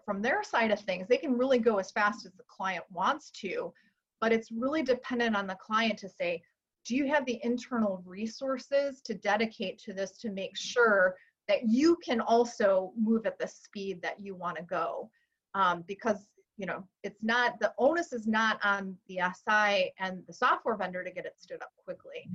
from 0.04 0.22
their 0.22 0.42
side 0.42 0.70
of 0.70 0.80
things, 0.80 1.06
they 1.08 1.16
can 1.16 1.36
really 1.36 1.58
go 1.58 1.78
as 1.78 1.90
fast 1.90 2.24
as 2.24 2.32
the 2.32 2.44
client 2.48 2.84
wants 2.90 3.30
to, 3.42 3.72
but 4.20 4.32
it's 4.32 4.52
really 4.52 4.82
dependent 4.82 5.36
on 5.36 5.46
the 5.46 5.56
client 5.56 5.98
to 5.98 6.08
say, 6.08 6.40
do 6.86 6.96
you 6.96 7.06
have 7.08 7.26
the 7.26 7.40
internal 7.42 8.02
resources 8.06 9.00
to 9.02 9.14
dedicate 9.14 9.78
to 9.80 9.92
this 9.92 10.12
to 10.18 10.30
make 10.30 10.56
sure 10.56 11.14
that 11.52 11.68
you 11.68 11.96
can 12.04 12.20
also 12.20 12.92
move 12.98 13.26
at 13.26 13.38
the 13.38 13.46
speed 13.46 14.00
that 14.02 14.20
you 14.20 14.34
want 14.34 14.56
to 14.56 14.62
go? 14.62 15.10
Um, 15.54 15.84
because 15.86 16.28
you 16.56 16.66
know 16.66 16.84
it's 17.02 17.22
not 17.22 17.58
the 17.60 17.72
onus 17.78 18.12
is 18.12 18.26
not 18.26 18.58
on 18.64 18.96
the 19.08 19.20
SI 19.34 19.92
and 19.98 20.22
the 20.26 20.32
software 20.32 20.76
vendor 20.76 21.04
to 21.04 21.10
get 21.10 21.26
it 21.26 21.34
stood 21.38 21.62
up 21.62 21.72
quickly. 21.84 22.28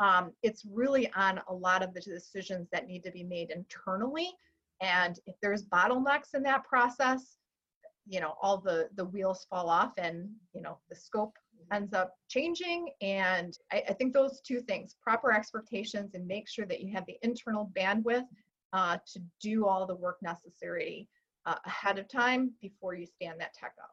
Um, 0.00 0.32
it's 0.42 0.64
really 0.64 1.10
on 1.12 1.40
a 1.48 1.54
lot 1.54 1.82
of 1.82 1.94
the 1.94 2.00
decisions 2.00 2.68
that 2.72 2.86
need 2.86 3.04
to 3.04 3.12
be 3.12 3.22
made 3.22 3.50
internally 3.50 4.30
and 4.80 5.18
if 5.26 5.36
there's 5.40 5.64
bottlenecks 5.64 6.34
in 6.34 6.42
that 6.42 6.64
process, 6.64 7.36
you 8.06 8.20
know 8.20 8.34
all 8.42 8.58
the 8.58 8.88
the 8.96 9.04
wheels 9.04 9.46
fall 9.48 9.70
off 9.70 9.92
and 9.98 10.28
you 10.52 10.60
know 10.60 10.78
the 10.90 10.96
scope 10.96 11.34
ends 11.72 11.94
up 11.94 12.14
changing 12.28 12.90
and 13.00 13.56
I, 13.72 13.82
I 13.88 13.92
think 13.94 14.12
those 14.12 14.40
two 14.46 14.60
things 14.60 14.96
proper 15.02 15.32
expectations 15.32 16.14
and 16.14 16.26
make 16.26 16.46
sure 16.48 16.66
that 16.66 16.82
you 16.82 16.92
have 16.92 17.06
the 17.06 17.16
internal 17.22 17.70
bandwidth 17.76 18.26
uh, 18.74 18.98
to 19.06 19.20
do 19.40 19.66
all 19.66 19.86
the 19.86 19.94
work 19.94 20.18
necessary 20.22 21.08
uh, 21.46 21.56
ahead 21.64 21.98
of 21.98 22.06
time 22.08 22.52
before 22.60 22.94
you 22.94 23.06
stand 23.06 23.40
that 23.40 23.54
tech 23.54 23.72
up 23.82 23.90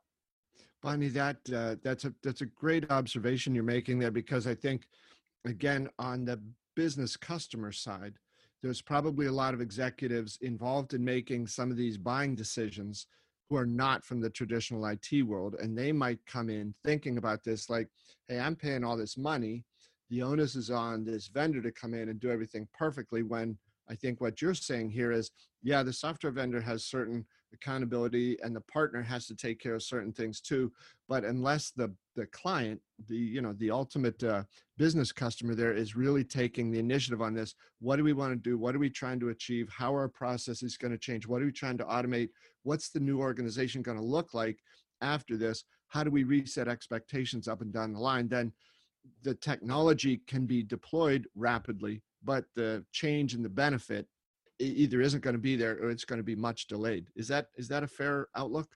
Bonnie, 0.81 1.09
that 1.09 1.37
uh, 1.55 1.75
that's 1.83 2.05
a 2.05 2.13
that's 2.23 2.41
a 2.41 2.47
great 2.47 2.89
observation 2.89 3.53
you're 3.53 3.63
making 3.63 3.99
there 3.99 4.11
because 4.11 4.47
I 4.47 4.55
think, 4.55 4.87
again, 5.45 5.89
on 5.99 6.25
the 6.25 6.41
business 6.75 7.15
customer 7.15 7.71
side, 7.71 8.15
there's 8.63 8.81
probably 8.81 9.27
a 9.27 9.31
lot 9.31 9.53
of 9.53 9.61
executives 9.61 10.39
involved 10.41 10.93
in 10.93 11.03
making 11.03 11.47
some 11.47 11.69
of 11.69 11.77
these 11.77 11.97
buying 11.97 12.35
decisions 12.35 13.07
who 13.49 13.57
are 13.57 13.65
not 13.65 14.03
from 14.03 14.21
the 14.21 14.29
traditional 14.29 14.85
IT 14.87 15.21
world, 15.23 15.55
and 15.59 15.77
they 15.77 15.91
might 15.91 16.25
come 16.25 16.49
in 16.49 16.73
thinking 16.83 17.17
about 17.17 17.43
this 17.43 17.69
like, 17.69 17.87
"Hey, 18.27 18.39
I'm 18.39 18.55
paying 18.55 18.83
all 18.83 18.97
this 18.97 19.17
money. 19.17 19.63
The 20.09 20.23
onus 20.23 20.55
is 20.55 20.71
on 20.71 21.03
this 21.03 21.27
vendor 21.27 21.61
to 21.61 21.71
come 21.71 21.93
in 21.93 22.09
and 22.09 22.19
do 22.19 22.31
everything 22.31 22.67
perfectly." 22.73 23.21
When 23.21 23.55
I 23.91 23.95
think 23.95 24.21
what 24.21 24.41
you're 24.41 24.53
saying 24.53 24.91
here 24.91 25.11
is, 25.11 25.31
yeah, 25.61 25.83
the 25.83 25.93
software 25.93 26.31
vendor 26.31 26.61
has 26.61 26.85
certain 26.85 27.25
accountability 27.53 28.37
and 28.41 28.55
the 28.55 28.61
partner 28.61 29.01
has 29.01 29.27
to 29.27 29.35
take 29.35 29.59
care 29.59 29.75
of 29.75 29.83
certain 29.83 30.13
things 30.13 30.39
too 30.39 30.71
but 31.09 31.25
unless 31.25 31.71
the 31.71 31.93
the 32.15 32.25
client 32.27 32.79
the 33.09 33.17
you 33.17 33.41
know 33.41 33.51
the 33.57 33.69
ultimate 33.69 34.23
uh, 34.23 34.41
business 34.77 35.11
customer 35.11 35.53
there 35.53 35.73
is 35.73 35.93
really 35.93 36.23
taking 36.23 36.71
the 36.71 36.79
initiative 36.79 37.21
on 37.21 37.33
this 37.33 37.53
what 37.81 37.95
do 37.95 38.03
we 38.03 38.13
want 38.13 38.31
to 38.31 38.49
do? 38.49 38.57
What 38.57 38.75
are 38.75 38.79
we 38.79 38.91
trying 38.91 39.19
to 39.19 39.29
achieve? 39.29 39.67
How 39.69 39.93
are 39.93 40.01
our 40.01 40.07
processes 40.07 40.77
going 40.77 40.91
to 40.91 40.97
change? 40.97 41.27
What 41.27 41.41
are 41.41 41.45
we 41.45 41.51
trying 41.51 41.79
to 41.79 41.83
automate? 41.83 42.29
What's 42.63 42.91
the 42.91 42.99
new 42.99 43.19
organization 43.19 43.81
going 43.81 43.97
to 43.97 44.03
look 44.03 44.35
like 44.35 44.59
after 45.01 45.35
this? 45.35 45.63
How 45.87 46.03
do 46.03 46.11
we 46.11 46.23
reset 46.23 46.67
expectations 46.67 47.47
up 47.47 47.61
and 47.61 47.73
down 47.73 47.91
the 47.91 47.99
line? 47.99 48.27
Then 48.27 48.53
the 49.23 49.33
technology 49.33 50.21
can 50.27 50.45
be 50.45 50.61
deployed 50.61 51.27
rapidly 51.35 52.03
but 52.23 52.45
the 52.55 52.83
change 52.91 53.33
and 53.33 53.43
the 53.43 53.49
benefit 53.49 54.07
either 54.59 55.01
isn't 55.01 55.23
going 55.23 55.35
to 55.35 55.41
be 55.41 55.55
there 55.55 55.77
or 55.81 55.89
it's 55.89 56.05
going 56.05 56.19
to 56.19 56.23
be 56.23 56.35
much 56.35 56.67
delayed. 56.67 57.07
Is 57.15 57.27
that 57.29 57.47
is 57.57 57.67
that 57.69 57.83
a 57.83 57.87
fair 57.87 58.27
outlook? 58.35 58.69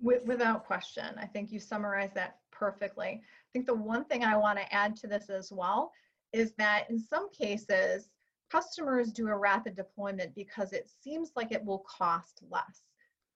With, 0.00 0.24
without 0.26 0.66
question, 0.66 1.06
I 1.16 1.26
think 1.26 1.52
you 1.52 1.60
summarized 1.60 2.14
that 2.14 2.38
perfectly. 2.50 3.06
I 3.06 3.48
think 3.52 3.66
the 3.66 3.74
one 3.74 4.04
thing 4.04 4.24
I 4.24 4.36
want 4.36 4.58
to 4.58 4.74
add 4.74 4.96
to 4.96 5.06
this 5.06 5.30
as 5.30 5.52
well 5.52 5.92
is 6.32 6.52
that 6.58 6.90
in 6.90 6.98
some 6.98 7.30
cases, 7.30 8.08
customers 8.50 9.12
do 9.12 9.28
a 9.28 9.36
rapid 9.36 9.76
deployment 9.76 10.34
because 10.34 10.72
it 10.72 10.90
seems 11.02 11.30
like 11.36 11.52
it 11.52 11.64
will 11.64 11.84
cost 11.88 12.42
less, 12.50 12.82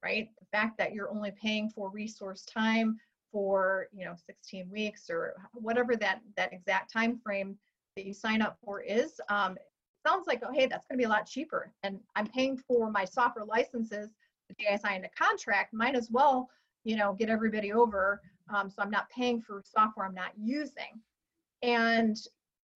right? 0.03 0.29
The 0.39 0.47
fact 0.53 0.77
that 0.79 0.93
you're 0.93 1.11
only 1.11 1.31
paying 1.31 1.71
for 1.71 1.91
resource 1.91 2.45
time 2.45 2.99
for 3.33 3.89
you 3.93 4.05
know 4.05 4.15
16 4.25 4.71
weeks 4.71 5.11
or 5.11 5.35
whatever 5.53 5.97
that 5.97 6.21
that 6.37 6.53
exact 6.53 6.93
time 6.93 7.19
frame 7.19 7.57
that 7.97 8.07
you 8.07 8.15
sign 8.15 8.43
up 8.43 8.59
for 8.65 8.81
is 8.81 9.21
um, 9.29 9.57
sounds 10.07 10.27
like, 10.27 10.43
oh, 10.47 10.53
hey, 10.53 10.67
that's 10.67 10.87
going 10.87 10.99
to 10.99 11.03
be 11.03 11.05
a 11.05 11.09
lot 11.09 11.27
cheaper. 11.27 11.73
And 11.83 11.99
I'm 12.15 12.27
paying 12.27 12.57
for 12.57 12.91
my 12.91 13.05
software 13.05 13.45
licenses 13.45 14.11
the 14.49 14.55
day 14.55 14.71
I 14.73 14.77
signed 14.77 15.05
a 15.05 15.25
contract. 15.25 15.73
Might 15.73 15.97
as 15.97 16.11
well, 16.11 16.49
you 16.85 16.97
know, 16.97 17.15
get 17.15 17.29
everybody 17.29 17.73
over. 17.73 18.21
Um, 18.55 18.71
so 18.71 18.83
I'm 18.83 18.91
not 18.91 19.11
paying 19.11 19.41
for 19.41 19.63
software 19.65 20.07
I'm 20.07 20.15
not 20.15 20.33
using. 20.41 21.01
And, 21.63 22.17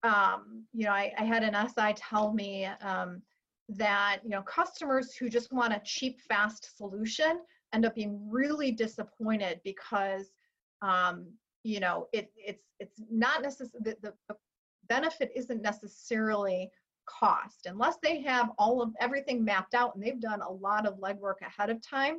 um, 0.03 0.65
you 0.73 0.85
know, 0.85 0.91
I, 0.91 1.13
I, 1.17 1.23
had 1.23 1.43
an 1.43 1.55
SI 1.69 1.93
tell 1.95 2.33
me 2.33 2.65
um, 2.81 3.21
that, 3.69 4.19
you 4.23 4.31
know, 4.31 4.41
customers 4.41 5.13
who 5.13 5.29
just 5.29 5.53
want 5.53 5.73
a 5.73 5.81
cheap, 5.85 6.19
fast 6.27 6.75
solution 6.75 7.39
end 7.73 7.85
up 7.85 7.95
being 7.95 8.19
really 8.29 8.71
disappointed 8.71 9.61
because, 9.63 10.31
um, 10.81 11.27
you 11.63 11.79
know, 11.79 12.07
it, 12.11 12.31
it's, 12.35 12.65
it's 12.79 12.99
not 13.11 13.43
necessarily, 13.43 13.95
the, 14.01 14.13
the 14.27 14.35
benefit 14.93 15.31
isn't 15.35 15.61
necessarily 15.61 16.69
cost. 17.05 17.65
Unless 17.65 17.97
they 18.03 18.21
have 18.21 18.49
all 18.57 18.81
of 18.81 18.91
everything 18.99 19.43
mapped 19.43 19.73
out 19.73 19.95
and 19.95 20.03
they've 20.03 20.19
done 20.19 20.41
a 20.41 20.51
lot 20.51 20.85
of 20.85 20.99
legwork 20.99 21.41
ahead 21.41 21.69
of 21.69 21.81
time 21.81 22.17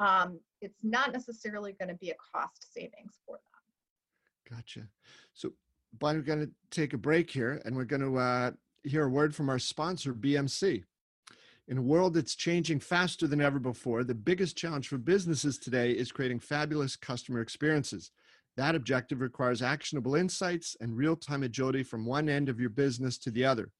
um, 0.00 0.40
it's 0.60 0.78
not 0.82 1.12
necessarily 1.12 1.72
going 1.72 1.88
to 1.88 1.94
be 1.94 2.10
a 2.10 2.14
cost 2.32 2.72
savings 2.72 3.14
for 3.26 3.36
them. 3.36 4.56
Gotcha. 4.56 4.88
So 5.34 5.52
Bonnie, 5.98 6.18
we're 6.18 6.24
going 6.24 6.46
to 6.46 6.50
take 6.70 6.92
a 6.92 6.98
break 6.98 7.30
here 7.30 7.62
and 7.64 7.76
we're 7.76 7.84
going 7.84 8.02
to 8.02 8.18
uh, 8.18 8.50
hear 8.82 9.04
a 9.04 9.08
word 9.08 9.34
from 9.34 9.48
our 9.48 9.58
sponsor 9.58 10.12
bmc 10.12 10.84
in 11.68 11.78
a 11.78 11.82
world 11.82 12.12
that's 12.12 12.34
changing 12.34 12.78
faster 12.78 13.26
than 13.26 13.40
ever 13.40 13.58
before 13.58 14.04
the 14.04 14.14
biggest 14.14 14.58
challenge 14.58 14.88
for 14.88 14.98
businesses 14.98 15.56
today 15.56 15.92
is 15.92 16.12
creating 16.12 16.38
fabulous 16.38 16.94
customer 16.94 17.40
experiences 17.40 18.10
that 18.56 18.74
objective 18.74 19.20
requires 19.20 19.62
actionable 19.62 20.14
insights 20.14 20.76
and 20.80 20.96
real-time 20.96 21.42
agility 21.42 21.82
from 21.82 22.06
one 22.06 22.28
end 22.28 22.48
of 22.48 22.60
your 22.60 22.70
business 22.70 23.18
to 23.18 23.30
the 23.30 23.44
other 23.44 23.70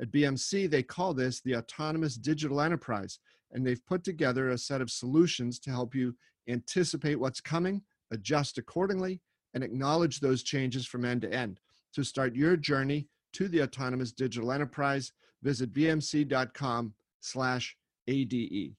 at 0.00 0.12
BMC, 0.12 0.70
they 0.70 0.82
call 0.82 1.14
this 1.14 1.40
the 1.40 1.56
autonomous 1.56 2.14
digital 2.14 2.60
enterprise, 2.60 3.18
and 3.52 3.66
they've 3.66 3.84
put 3.86 4.04
together 4.04 4.50
a 4.50 4.58
set 4.58 4.80
of 4.80 4.90
solutions 4.90 5.58
to 5.60 5.70
help 5.70 5.94
you 5.94 6.14
anticipate 6.48 7.18
what's 7.18 7.40
coming, 7.40 7.82
adjust 8.10 8.58
accordingly, 8.58 9.20
and 9.54 9.64
acknowledge 9.64 10.20
those 10.20 10.42
changes 10.42 10.86
from 10.86 11.04
end 11.04 11.22
to 11.22 11.32
end. 11.32 11.60
To 11.94 12.04
start 12.04 12.36
your 12.36 12.56
journey 12.56 13.08
to 13.34 13.48
the 13.48 13.62
autonomous 13.62 14.12
digital 14.12 14.52
enterprise, 14.52 15.12
visit 15.42 15.72
bmc.com 15.72 16.94
slash 17.20 17.76
ADE. 18.06 18.74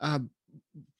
Um, 0.00 0.30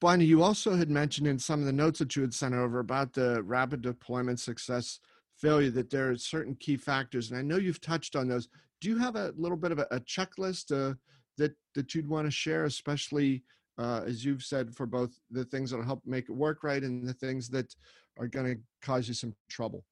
Bonnie, 0.01 0.25
you 0.25 0.43
also 0.43 0.75
had 0.75 0.91
mentioned 0.91 1.27
in 1.27 1.39
some 1.39 1.61
of 1.61 1.67
the 1.67 1.73
notes 1.73 1.99
that 1.99 2.17
you 2.17 2.23
had 2.23 2.35
sent 2.35 2.55
over 2.55 2.79
about 2.79 3.13
the 3.13 3.43
rapid 3.43 3.83
deployment 3.83 4.41
success 4.41 5.01
failure 5.37 5.71
that 5.71 5.91
there 5.91 6.11
are 6.11 6.17
certain 6.17 6.55
key 6.57 6.79
factors 6.79 7.31
and 7.31 7.39
i 7.39 7.43
know 7.43 7.59
you've 7.59 7.81
touched 7.81 8.17
on 8.17 8.27
those. 8.27 8.49
Do 8.81 8.89
you 8.89 8.97
have 8.99 9.17
a 9.17 9.35
little 9.37 9.57
bit 9.57 9.73
of 9.73 9.79
a, 9.79 9.87
a 9.91 10.01
checklist 10.01 10.73
uh, 10.73 10.95
that 11.39 11.53
that 11.75 11.95
you'd 11.95 12.09
want 12.09 12.27
to 12.27 12.31
share 12.31 12.65
especially 12.65 13.43
uh, 13.79 14.03
as 14.07 14.25
you've 14.25 14.43
said 14.43 14.75
for 14.75 14.87
both 14.87 15.19
the 15.31 15.45
things 15.45 15.71
that'll 15.71 15.85
help 15.85 16.03
make 16.07 16.29
it 16.31 16.33
work 16.33 16.63
right 16.63 16.83
and 16.83 17.07
the 17.07 17.13
things 17.13 17.49
that 17.51 17.75
are 18.19 18.27
going 18.27 18.47
to 18.47 18.61
cause 18.81 19.09
you 19.09 19.15
some 19.15 19.35
trouble? 19.49 19.85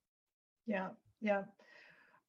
Yeah 0.66 0.88
yeah. 1.24 1.42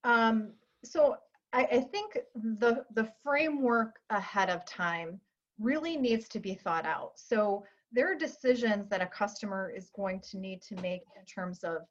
Um, 0.04 0.54
so 0.84 1.18
I, 1.54 1.64
I 1.66 1.80
think 1.82 2.18
the 2.36 2.86
the 2.94 3.12
framework 3.24 4.00
ahead 4.10 4.50
of 4.50 4.66
time 4.66 5.20
really 5.60 5.96
needs 5.98 6.28
to 6.28 6.40
be 6.40 6.54
thought 6.54 6.86
out 6.86 7.12
so 7.16 7.64
there 7.92 8.12
are 8.12 8.16
decisions 8.16 8.90
that 8.90 9.02
a 9.02 9.06
customer 9.06 9.72
is 9.74 9.90
going 9.96 10.20
to 10.20 10.38
need 10.38 10.62
to 10.64 10.76
make 10.82 11.02
in 11.18 11.26
terms 11.26 11.64
of 11.64 11.84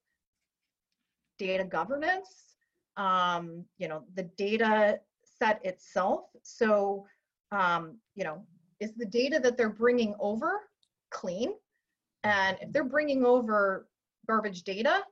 data 1.39 1.65
governance, 1.65 2.57
um, 2.97 3.65
you 3.79 3.89
know, 3.89 4.05
the 4.15 4.25
data 4.37 5.01
set 5.25 5.65
itself. 5.65 6.27
So, 6.43 7.07
um, 7.53 7.99
you 8.15 8.25
know, 8.25 8.45
is 8.81 8.93
the 8.95 9.07
data 9.07 9.41
that 9.41 9.57
they're 9.57 9.71
bringing 9.71 10.15
over 10.21 10.61
clean? 11.11 11.55
And 12.23 12.57
if 12.61 12.73
they're 12.73 12.85
bringing 12.85 13.25
over 13.25 13.89
garbage 14.27 14.63
data, 14.63 15.03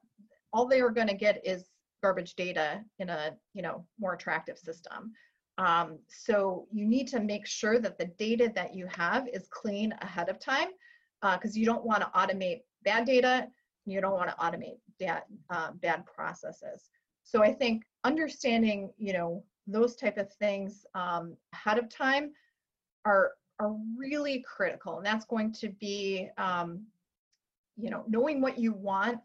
all 0.52 0.66
they 0.66 0.80
are 0.80 0.90
going 0.90 1.08
to 1.08 1.14
get 1.14 1.44
is 1.46 1.64
garbage 2.02 2.34
data 2.34 2.82
in 2.98 3.08
a, 3.08 3.34
you 3.54 3.62
know, 3.62 3.86
more 3.98 4.14
attractive 4.14 4.58
system. 4.58 5.12
Um, 5.58 5.98
so 6.08 6.66
you 6.72 6.86
need 6.86 7.08
to 7.08 7.20
make 7.20 7.46
sure 7.46 7.78
that 7.78 7.98
the 7.98 8.06
data 8.18 8.50
that 8.54 8.74
you 8.74 8.86
have 8.86 9.28
is 9.28 9.48
clean 9.50 9.94
ahead 10.00 10.28
of 10.28 10.38
time 10.38 10.68
because 11.20 11.56
uh, 11.56 11.58
you 11.58 11.66
don't 11.66 11.84
want 11.84 12.02
to 12.02 12.08
automate 12.16 12.62
bad 12.84 13.06
data. 13.06 13.48
You 13.84 14.00
don't 14.00 14.14
want 14.14 14.30
to 14.30 14.36
automate 14.36 14.78
bad, 14.98 15.22
uh, 15.50 15.72
bad 15.72 16.04
processes. 16.06 16.88
So 17.24 17.42
I 17.42 17.52
think 17.52 17.84
understanding, 18.04 18.90
you 18.98 19.12
know, 19.12 19.44
those 19.66 19.94
type 19.96 20.18
of 20.18 20.32
things 20.34 20.84
um, 20.94 21.36
ahead 21.52 21.78
of 21.78 21.88
time 21.88 22.32
are 23.04 23.32
are 23.60 23.76
really 23.96 24.44
critical, 24.48 24.96
and 24.96 25.06
that's 25.06 25.26
going 25.26 25.52
to 25.52 25.68
be, 25.68 26.28
um, 26.36 26.84
you 27.76 27.90
know, 27.90 28.04
knowing 28.08 28.40
what 28.40 28.58
you 28.58 28.72
want 28.72 29.18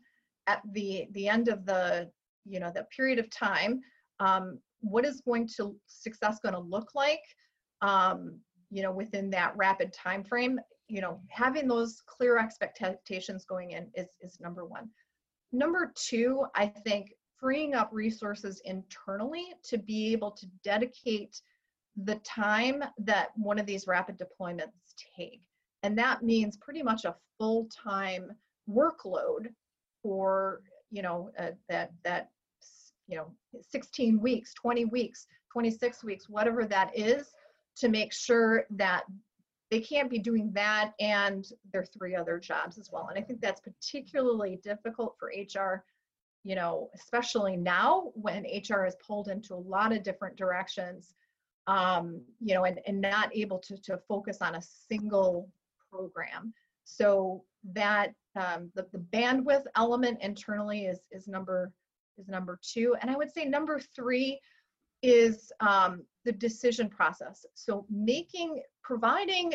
at 0.46 0.62
the 0.74 1.08
the 1.12 1.28
end 1.28 1.48
of 1.48 1.66
the, 1.66 2.10
you 2.46 2.60
know, 2.60 2.72
the 2.74 2.86
period 2.96 3.18
of 3.18 3.30
time. 3.30 3.82
Um, 4.20 4.60
what 4.82 5.06
is 5.06 5.22
going 5.22 5.48
to 5.58 5.76
success 5.88 6.40
going 6.42 6.56
to 6.56 6.60
look 6.60 6.90
like? 6.96 7.22
Um, 7.82 8.40
you 8.70 8.82
know, 8.84 8.92
within 8.92 9.30
that 9.32 9.56
rapid 9.56 9.94
time 9.94 10.24
frame. 10.24 10.60
You 10.90 11.02
know, 11.02 11.20
having 11.30 11.68
those 11.68 12.02
clear 12.06 12.38
expectations 12.38 13.46
going 13.46 13.72
in 13.72 13.88
is 13.94 14.08
is 14.22 14.40
number 14.40 14.66
one. 14.66 14.90
Number 15.52 15.94
two, 15.96 16.46
I 16.56 16.68
think 16.68 17.12
freeing 17.40 17.76
up 17.76 17.90
resources 17.92 18.62
internally 18.66 19.46
to 19.64 19.78
be 19.78 20.12
able 20.12 20.32
to 20.32 20.48
dedicate 20.64 21.42
the 22.04 22.16
time 22.18 22.84
that 23.00 23.30
one 23.36 23.60
of 23.60 23.66
these 23.66 23.88
rapid 23.88 24.20
deployments 24.20 24.94
take. 25.16 25.42
And 25.84 25.98
that 25.98 26.24
means 26.24 26.58
pretty 26.58 26.84
much 26.84 27.06
a 27.06 27.16
full-time 27.38 28.32
workload 28.70 29.48
for, 30.02 30.62
you 30.92 31.02
know, 31.02 31.32
uh, 31.40 31.52
that, 31.70 31.92
that, 32.04 32.30
you 33.08 33.18
know, 33.18 33.32
16 33.72 34.20
weeks, 34.20 34.54
20 34.54 34.86
weeks, 34.86 35.28
26 35.52 36.04
weeks, 36.04 36.30
whatever 36.30 36.66
that 36.66 36.92
is, 36.94 37.32
to 37.78 37.90
make 37.90 38.14
sure 38.14 38.66
that 38.72 39.04
they 39.70 39.80
can't 39.82 40.10
be 40.10 40.20
doing 40.20 40.52
that 40.54 40.94
and 41.00 41.48
their 41.74 41.86
three 41.86 42.16
other 42.16 42.40
jobs 42.40 42.78
as 42.78 42.90
well. 42.92 43.08
And 43.10 43.20
I 43.20 43.22
think 43.22 43.42
that's 43.42 43.62
particularly 43.62 44.60
difficult 44.64 45.16
for 45.20 45.28
HR, 45.30 45.84
you 46.44 46.56
know, 46.56 46.90
especially 46.96 47.58
now 47.58 48.12
when 48.16 48.44
HR 48.44 48.86
is 48.86 48.96
pulled 49.06 49.28
into 49.28 49.54
a 49.54 49.56
lot 49.56 49.92
of 49.92 50.04
different 50.04 50.38
directions, 50.38 51.14
um, 51.68 52.22
you 52.40 52.56
know, 52.56 52.64
and, 52.64 52.80
and 52.88 53.02
not 53.02 53.36
able 53.36 53.60
to, 53.60 53.78
to 53.84 54.00
focus 54.08 54.38
on 54.42 54.56
a 54.56 54.62
single 54.62 55.50
program. 55.92 56.54
So 56.86 57.44
that 57.74 58.14
um, 58.38 58.72
the, 58.74 58.86
the 58.94 59.00
bandwidth 59.00 59.66
element 59.76 60.20
internally 60.22 60.86
is, 60.86 61.00
is 61.12 61.28
number 61.28 61.74
is 62.18 62.28
number 62.28 62.60
two. 62.62 62.96
And 63.02 63.10
I 63.10 63.16
would 63.16 63.32
say 63.32 63.46
number 63.46 63.80
three 63.96 64.40
is 65.04 65.52
um, 65.60 66.04
the 66.26 66.32
decision 66.32 66.90
process. 66.90 67.46
So 67.54 67.86
making, 67.90 68.62
providing 68.84 69.54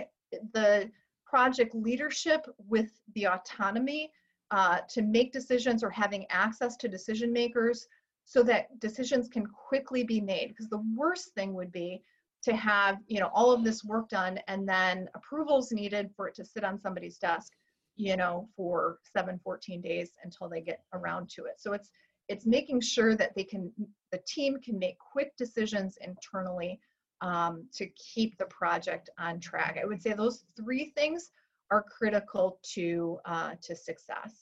the 0.53 0.91
project 1.27 1.75
leadership 1.75 2.47
with 2.69 2.91
the 3.15 3.27
autonomy 3.27 4.11
uh, 4.51 4.79
to 4.91 5.03
make 5.03 5.33
decisions 5.33 5.83
or 5.83 5.91
having 5.91 6.27
access 6.31 6.77
to 6.77 6.89
decision 6.89 7.33
makers 7.33 7.87
so 8.25 8.43
that 8.43 8.79
decisions 8.81 9.29
can 9.29 9.47
quickly 9.47 10.05
be 10.05 10.21
made. 10.21 10.49
Because 10.49 10.69
the 10.69 10.85
worst 10.95 11.35
thing 11.35 11.55
would 11.55 11.73
be 11.73 12.03
to 12.43 12.55
have 12.55 12.99
you 13.07 13.21
know 13.21 13.31
all 13.33 13.53
of 13.53 13.65
this 13.65 13.85
work 13.85 14.09
done 14.09 14.39
and 14.49 14.69
then 14.69 15.09
approvals 15.15 15.73
needed 15.73 16.11
for 16.17 16.29
it 16.29 16.35
to 16.35 16.45
sit 16.45 16.65
on 16.65 16.81
somebody's 16.81 17.17
desk 17.19 17.53
you 17.97 18.17
know 18.17 18.49
for 18.57 18.99
7 19.17 19.41
14 19.43 19.81
days 19.81 20.11
until 20.25 20.49
they 20.49 20.61
get 20.61 20.83
around 20.93 21.31
to 21.31 21.45
it 21.45 21.55
so 21.59 21.73
it's 21.73 21.91
it's 22.33 22.47
making 22.47 22.81
sure 22.81 23.15
that 23.15 23.35
they 23.37 23.45
can 23.45 23.71
the 24.11 24.21
team 24.27 24.59
can 24.61 24.79
make 24.79 24.99
quick 24.99 25.37
decisions 25.37 25.99
internally 26.01 26.81
um, 27.21 27.67
to 27.75 27.87
keep 27.91 28.37
the 28.39 28.47
project 28.47 29.11
on 29.19 29.39
track. 29.39 29.79
I 29.81 29.87
would 29.87 30.03
say 30.03 30.13
those 30.13 30.45
three 30.57 30.93
things 30.97 31.31
are 31.71 31.83
critical 31.83 32.59
to 32.75 33.19
uh, 33.27 33.53
to 33.63 33.77
success. 33.77 34.33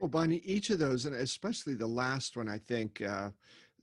Well 0.00 0.08
bonnie 0.08 0.42
each 0.44 0.70
of 0.70 0.78
those 0.78 1.06
and 1.06 1.14
especially 1.14 1.74
the 1.74 1.86
last 1.86 2.36
one 2.36 2.48
i 2.48 2.58
think 2.58 3.00
uh, 3.02 3.30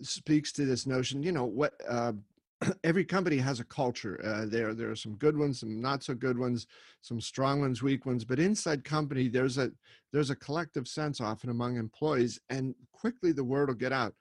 speaks 0.02 0.52
to 0.54 0.66
this 0.66 0.86
notion 0.86 1.24
you 1.24 1.32
know 1.32 1.46
what 1.46 1.74
uh, 1.88 2.12
every 2.84 3.06
company 3.06 3.38
has 3.38 3.60
a 3.60 3.66
culture. 3.66 4.20
Uh, 4.24 4.46
there, 4.46 4.74
there 4.74 4.90
are 4.90 4.96
some 4.96 5.16
good 5.16 5.38
ones, 5.38 5.60
some 5.60 5.82
not 5.82 6.04
so 6.04 6.14
good 6.14 6.38
ones, 6.38 6.68
some 7.02 7.22
strong 7.22 7.62
ones, 7.62 7.82
weak 7.82 8.06
ones. 8.06 8.26
But 8.26 8.40
inside 8.40 8.84
company, 8.84 9.28
there's 9.28 9.58
a 9.58 9.72
there's 10.12 10.30
a 10.30 10.36
collective 10.36 10.88
sense 10.88 11.22
often 11.22 11.50
among 11.50 11.78
employees, 11.78 12.40
and 12.50 12.76
quickly 12.92 13.32
the 13.32 13.44
word 13.44 13.70
will 13.70 13.76
get 13.76 13.94
out. 13.94 14.14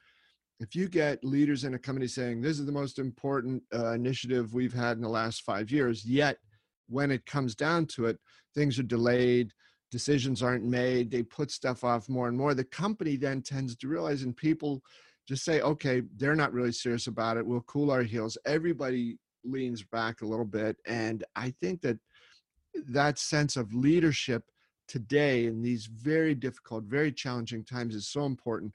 If 0.60 0.74
you 0.74 0.88
get 0.88 1.24
leaders 1.24 1.64
in 1.64 1.74
a 1.74 1.78
company 1.78 2.08
saying 2.08 2.40
this 2.40 2.58
is 2.58 2.66
the 2.66 2.72
most 2.72 2.98
important 2.98 3.62
uh, 3.74 3.92
initiative 3.92 4.54
we've 4.54 4.72
had 4.72 4.96
in 4.96 5.02
the 5.02 5.08
last 5.08 5.42
five 5.42 5.70
years, 5.70 6.04
yet 6.04 6.38
when 6.88 7.10
it 7.10 7.24
comes 7.26 7.54
down 7.54 7.86
to 7.86 8.06
it, 8.06 8.18
things 8.54 8.78
are 8.78 8.84
delayed, 8.84 9.52
decisions 9.90 10.42
aren't 10.42 10.64
made, 10.64 11.10
they 11.10 11.22
put 11.22 11.50
stuff 11.50 11.84
off 11.84 12.08
more 12.08 12.28
and 12.28 12.36
more. 12.36 12.54
The 12.54 12.64
company 12.64 13.16
then 13.16 13.40
tends 13.40 13.76
to 13.76 13.88
realize, 13.88 14.22
and 14.22 14.36
people 14.36 14.82
just 15.28 15.44
say, 15.44 15.60
okay, 15.60 16.02
they're 16.16 16.34
not 16.34 16.54
really 16.54 16.72
serious 16.72 17.06
about 17.06 17.36
it. 17.36 17.46
We'll 17.46 17.60
cool 17.62 17.90
our 17.90 18.02
heels. 18.02 18.38
Everybody 18.46 19.18
leans 19.44 19.82
back 19.82 20.22
a 20.22 20.26
little 20.26 20.46
bit. 20.46 20.78
And 20.86 21.22
I 21.36 21.52
think 21.60 21.82
that 21.82 21.98
that 22.88 23.18
sense 23.18 23.56
of 23.56 23.74
leadership 23.74 24.44
today 24.88 25.44
in 25.44 25.60
these 25.60 25.84
very 25.84 26.34
difficult, 26.34 26.84
very 26.84 27.12
challenging 27.12 27.62
times 27.62 27.94
is 27.94 28.08
so 28.08 28.24
important. 28.24 28.72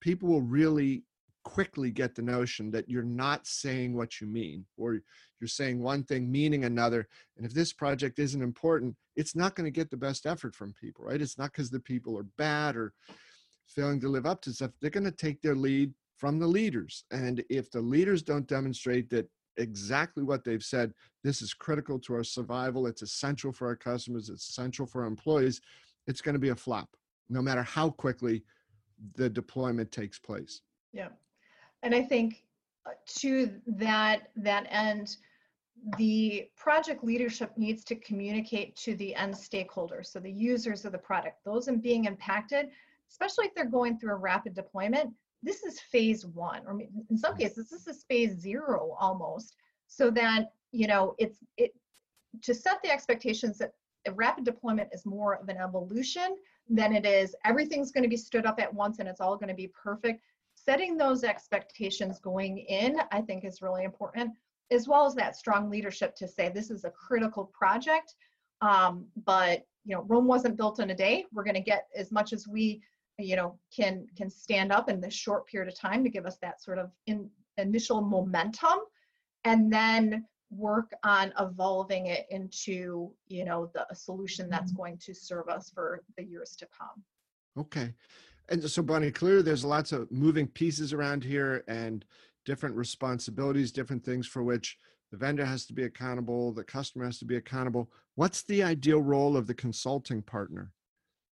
People 0.00 0.28
will 0.28 0.40
really 0.40 1.04
quickly 1.44 1.90
get 1.90 2.14
the 2.14 2.22
notion 2.22 2.70
that 2.70 2.88
you're 2.88 3.02
not 3.02 3.46
saying 3.46 3.94
what 3.94 4.20
you 4.20 4.26
mean, 4.26 4.64
or 4.78 5.00
you're 5.38 5.48
saying 5.48 5.82
one 5.82 6.02
thing, 6.04 6.30
meaning 6.30 6.64
another. 6.64 7.06
And 7.36 7.44
if 7.44 7.52
this 7.52 7.74
project 7.74 8.18
isn't 8.18 8.42
important, 8.42 8.96
it's 9.16 9.36
not 9.36 9.54
going 9.54 9.66
to 9.66 9.70
get 9.70 9.90
the 9.90 9.96
best 9.98 10.24
effort 10.24 10.54
from 10.54 10.74
people, 10.80 11.04
right? 11.04 11.20
It's 11.20 11.38
not 11.38 11.52
because 11.52 11.70
the 11.70 11.80
people 11.80 12.16
are 12.16 12.26
bad 12.38 12.76
or 12.76 12.94
failing 13.74 14.00
to 14.00 14.08
live 14.08 14.26
up 14.26 14.40
to 14.42 14.52
stuff, 14.52 14.70
they're 14.80 14.90
going 14.90 15.04
to 15.04 15.10
take 15.10 15.40
their 15.42 15.54
lead 15.54 15.92
from 16.16 16.38
the 16.38 16.46
leaders. 16.46 17.04
And 17.10 17.42
if 17.48 17.70
the 17.70 17.80
leaders 17.80 18.22
don't 18.22 18.46
demonstrate 18.46 19.08
that 19.10 19.28
exactly 19.56 20.22
what 20.22 20.44
they've 20.44 20.62
said, 20.62 20.92
this 21.24 21.42
is 21.42 21.54
critical 21.54 21.98
to 22.00 22.14
our 22.14 22.24
survival, 22.24 22.86
it's 22.86 23.02
essential 23.02 23.52
for 23.52 23.66
our 23.68 23.76
customers, 23.76 24.28
it's 24.28 24.48
essential 24.48 24.86
for 24.86 25.02
our 25.02 25.08
employees, 25.08 25.60
it's 26.06 26.20
going 26.20 26.34
to 26.34 26.40
be 26.40 26.50
a 26.50 26.56
flop, 26.56 26.88
no 27.28 27.42
matter 27.42 27.62
how 27.62 27.90
quickly 27.90 28.42
the 29.14 29.28
deployment 29.28 29.90
takes 29.92 30.18
place. 30.18 30.62
Yeah. 30.92 31.08
And 31.82 31.94
I 31.94 32.02
think 32.02 32.44
uh, 32.86 32.90
to 33.18 33.50
that 33.66 34.30
that 34.36 34.66
end, 34.70 35.16
the 35.96 36.48
project 36.56 37.02
leadership 37.02 37.52
needs 37.56 37.84
to 37.84 37.94
communicate 37.94 38.76
to 38.76 38.94
the 38.96 39.14
end 39.14 39.34
stakeholders, 39.34 40.06
so 40.06 40.20
the 40.20 40.30
users 40.30 40.84
of 40.84 40.92
the 40.92 40.98
product, 40.98 41.36
those 41.44 41.68
in 41.68 41.80
being 41.80 42.04
impacted, 42.04 42.68
especially 43.10 43.46
if 43.46 43.54
they're 43.54 43.64
going 43.64 43.98
through 43.98 44.12
a 44.12 44.16
rapid 44.16 44.54
deployment, 44.54 45.12
this 45.42 45.62
is 45.64 45.80
phase 45.80 46.26
one, 46.26 46.62
or 46.66 46.80
in 47.10 47.16
some 47.16 47.36
cases, 47.36 47.68
this 47.70 47.86
is 47.86 48.04
phase 48.04 48.38
zero 48.38 48.94
almost. 48.98 49.56
So 49.86 50.10
that, 50.12 50.52
you 50.72 50.86
know, 50.86 51.14
it's 51.18 51.38
it 51.56 51.72
to 52.42 52.54
set 52.54 52.80
the 52.82 52.90
expectations 52.90 53.58
that 53.58 53.72
a 54.06 54.12
rapid 54.12 54.44
deployment 54.44 54.90
is 54.92 55.04
more 55.04 55.34
of 55.34 55.48
an 55.48 55.56
evolution 55.56 56.36
than 56.68 56.94
it 56.94 57.04
is 57.04 57.34
everything's 57.44 57.90
going 57.90 58.04
to 58.04 58.08
be 58.08 58.16
stood 58.16 58.46
up 58.46 58.60
at 58.60 58.72
once 58.72 58.98
and 58.98 59.08
it's 59.08 59.20
all 59.20 59.36
going 59.36 59.48
to 59.48 59.54
be 59.54 59.68
perfect. 59.68 60.22
Setting 60.54 60.96
those 60.96 61.24
expectations 61.24 62.20
going 62.20 62.58
in, 62.58 62.98
I 63.10 63.22
think, 63.22 63.44
is 63.44 63.62
really 63.62 63.84
important, 63.84 64.32
as 64.70 64.86
well 64.86 65.06
as 65.06 65.14
that 65.14 65.36
strong 65.36 65.70
leadership 65.70 66.14
to 66.16 66.28
say 66.28 66.48
this 66.48 66.70
is 66.70 66.84
a 66.84 66.90
critical 66.90 67.46
project. 67.46 68.14
Um, 68.60 69.06
but 69.24 69.64
you 69.84 69.96
know, 69.96 70.02
Rome 70.02 70.26
wasn't 70.26 70.58
built 70.58 70.78
in 70.78 70.90
a 70.90 70.94
day. 70.94 71.24
We're 71.32 71.44
going 71.44 71.54
to 71.54 71.60
get 71.60 71.88
as 71.96 72.12
much 72.12 72.32
as 72.32 72.46
we 72.46 72.82
you 73.20 73.36
know 73.36 73.58
can 73.74 74.06
can 74.16 74.30
stand 74.30 74.72
up 74.72 74.88
in 74.88 75.00
this 75.00 75.14
short 75.14 75.46
period 75.46 75.72
of 75.72 75.78
time 75.78 76.02
to 76.04 76.10
give 76.10 76.26
us 76.26 76.36
that 76.42 76.62
sort 76.62 76.78
of 76.78 76.90
in, 77.06 77.28
initial 77.58 78.00
momentum 78.00 78.80
and 79.44 79.72
then 79.72 80.24
work 80.50 80.92
on 81.04 81.32
evolving 81.38 82.06
it 82.06 82.26
into 82.30 83.12
you 83.28 83.44
know 83.44 83.70
the 83.74 83.86
a 83.90 83.94
solution 83.94 84.48
that's 84.48 84.72
mm-hmm. 84.72 84.82
going 84.82 84.98
to 84.98 85.14
serve 85.14 85.48
us 85.48 85.70
for 85.70 86.02
the 86.16 86.24
years 86.24 86.56
to 86.56 86.66
come. 86.76 87.02
Okay. 87.58 87.94
And 88.48 88.68
so 88.68 88.82
bonnie 88.82 89.12
clearly 89.12 89.42
there's 89.42 89.64
lots 89.64 89.92
of 89.92 90.10
moving 90.10 90.48
pieces 90.48 90.92
around 90.92 91.22
here 91.22 91.62
and 91.68 92.04
different 92.44 92.74
responsibilities 92.74 93.70
different 93.70 94.04
things 94.04 94.26
for 94.26 94.42
which 94.42 94.76
the 95.12 95.16
vendor 95.16 95.44
has 95.44 95.66
to 95.66 95.72
be 95.72 95.84
accountable 95.84 96.52
the 96.52 96.64
customer 96.64 97.04
has 97.04 97.18
to 97.18 97.24
be 97.24 97.36
accountable. 97.36 97.90
What's 98.16 98.42
the 98.42 98.62
ideal 98.62 99.02
role 99.02 99.36
of 99.36 99.46
the 99.46 99.54
consulting 99.54 100.22
partner 100.22 100.72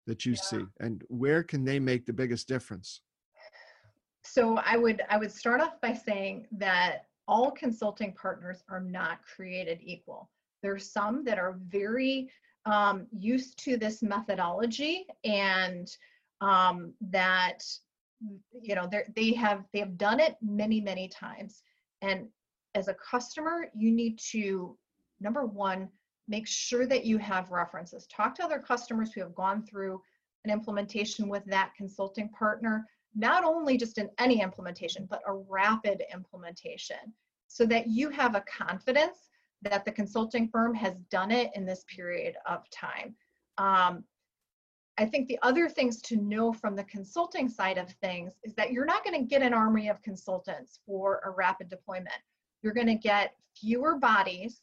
that 0.09 0.25
you 0.25 0.33
yeah. 0.33 0.41
see 0.41 0.65
and 0.79 1.03
where 1.07 1.43
can 1.43 1.63
they 1.63 1.79
make 1.79 2.05
the 2.05 2.13
biggest 2.13 2.47
difference? 2.47 3.01
So 4.23 4.57
i 4.57 4.75
would 4.75 5.01
i 5.09 5.17
would 5.17 5.31
start 5.31 5.61
off 5.61 5.79
by 5.81 5.93
saying 5.93 6.47
that 6.51 7.05
all 7.27 7.51
consulting 7.51 8.11
partners 8.13 8.63
are 8.69 8.81
not 8.81 9.19
created 9.23 9.79
equal. 9.83 10.29
There's 10.63 10.91
some 10.91 11.23
that 11.25 11.37
are 11.37 11.59
very 11.67 12.29
um, 12.65 13.05
used 13.11 13.63
to 13.65 13.77
this 13.77 14.01
methodology 14.01 15.05
and 15.23 15.87
um, 16.41 16.93
that 17.01 17.63
you 18.61 18.75
know 18.75 18.89
they 18.91 19.03
they 19.15 19.31
have 19.33 19.63
they 19.71 19.79
have 19.79 19.97
done 19.97 20.19
it 20.19 20.35
many 20.41 20.81
many 20.81 21.07
times. 21.07 21.61
And 22.01 22.27
as 22.73 22.87
a 22.87 22.95
customer 22.95 23.69
you 23.75 23.91
need 23.91 24.19
to 24.31 24.75
number 25.21 25.45
one 25.45 25.87
make 26.29 26.47
sure 26.47 26.85
that 26.85 27.05
you 27.05 27.17
have 27.17 27.51
references. 27.51 28.07
Talk 28.07 28.35
to 28.35 28.43
other 28.43 28.59
customers 28.59 29.11
who 29.11 29.21
have 29.21 29.35
gone 29.35 29.63
through 29.63 30.01
an 30.45 30.51
implementation 30.51 31.27
with 31.27 31.43
that 31.45 31.73
consulting 31.75 32.29
partner, 32.29 32.85
not 33.15 33.43
only 33.43 33.77
just 33.77 33.97
in 33.97 34.09
any 34.19 34.41
implementation, 34.41 35.07
but 35.09 35.21
a 35.27 35.33
rapid 35.33 36.03
implementation, 36.13 36.97
so 37.47 37.65
that 37.65 37.87
you 37.87 38.09
have 38.09 38.35
a 38.35 38.41
confidence 38.47 39.29
that 39.63 39.83
the 39.83 39.91
consulting 39.91 40.47
firm 40.47 40.73
has 40.73 40.99
done 41.11 41.31
it 41.31 41.49
in 41.55 41.65
this 41.65 41.83
period 41.93 42.35
of 42.47 42.63
time. 42.69 43.15
Um, 43.57 44.03
I 44.97 45.05
think 45.05 45.27
the 45.27 45.39
other 45.41 45.67
things 45.67 46.01
to 46.03 46.17
know 46.17 46.53
from 46.53 46.75
the 46.75 46.83
consulting 46.83 47.49
side 47.49 47.77
of 47.77 47.89
things 48.01 48.33
is 48.43 48.53
that 48.55 48.71
you're 48.71 48.85
not 48.85 49.03
going 49.03 49.19
to 49.19 49.27
get 49.27 49.41
an 49.41 49.53
army 49.53 49.89
of 49.89 50.01
consultants 50.01 50.79
for 50.85 51.21
a 51.25 51.31
rapid 51.31 51.69
deployment. 51.69 52.09
You're 52.61 52.73
going 52.73 52.87
to 52.87 52.95
get 52.95 53.33
fewer 53.55 53.95
bodies 53.95 54.61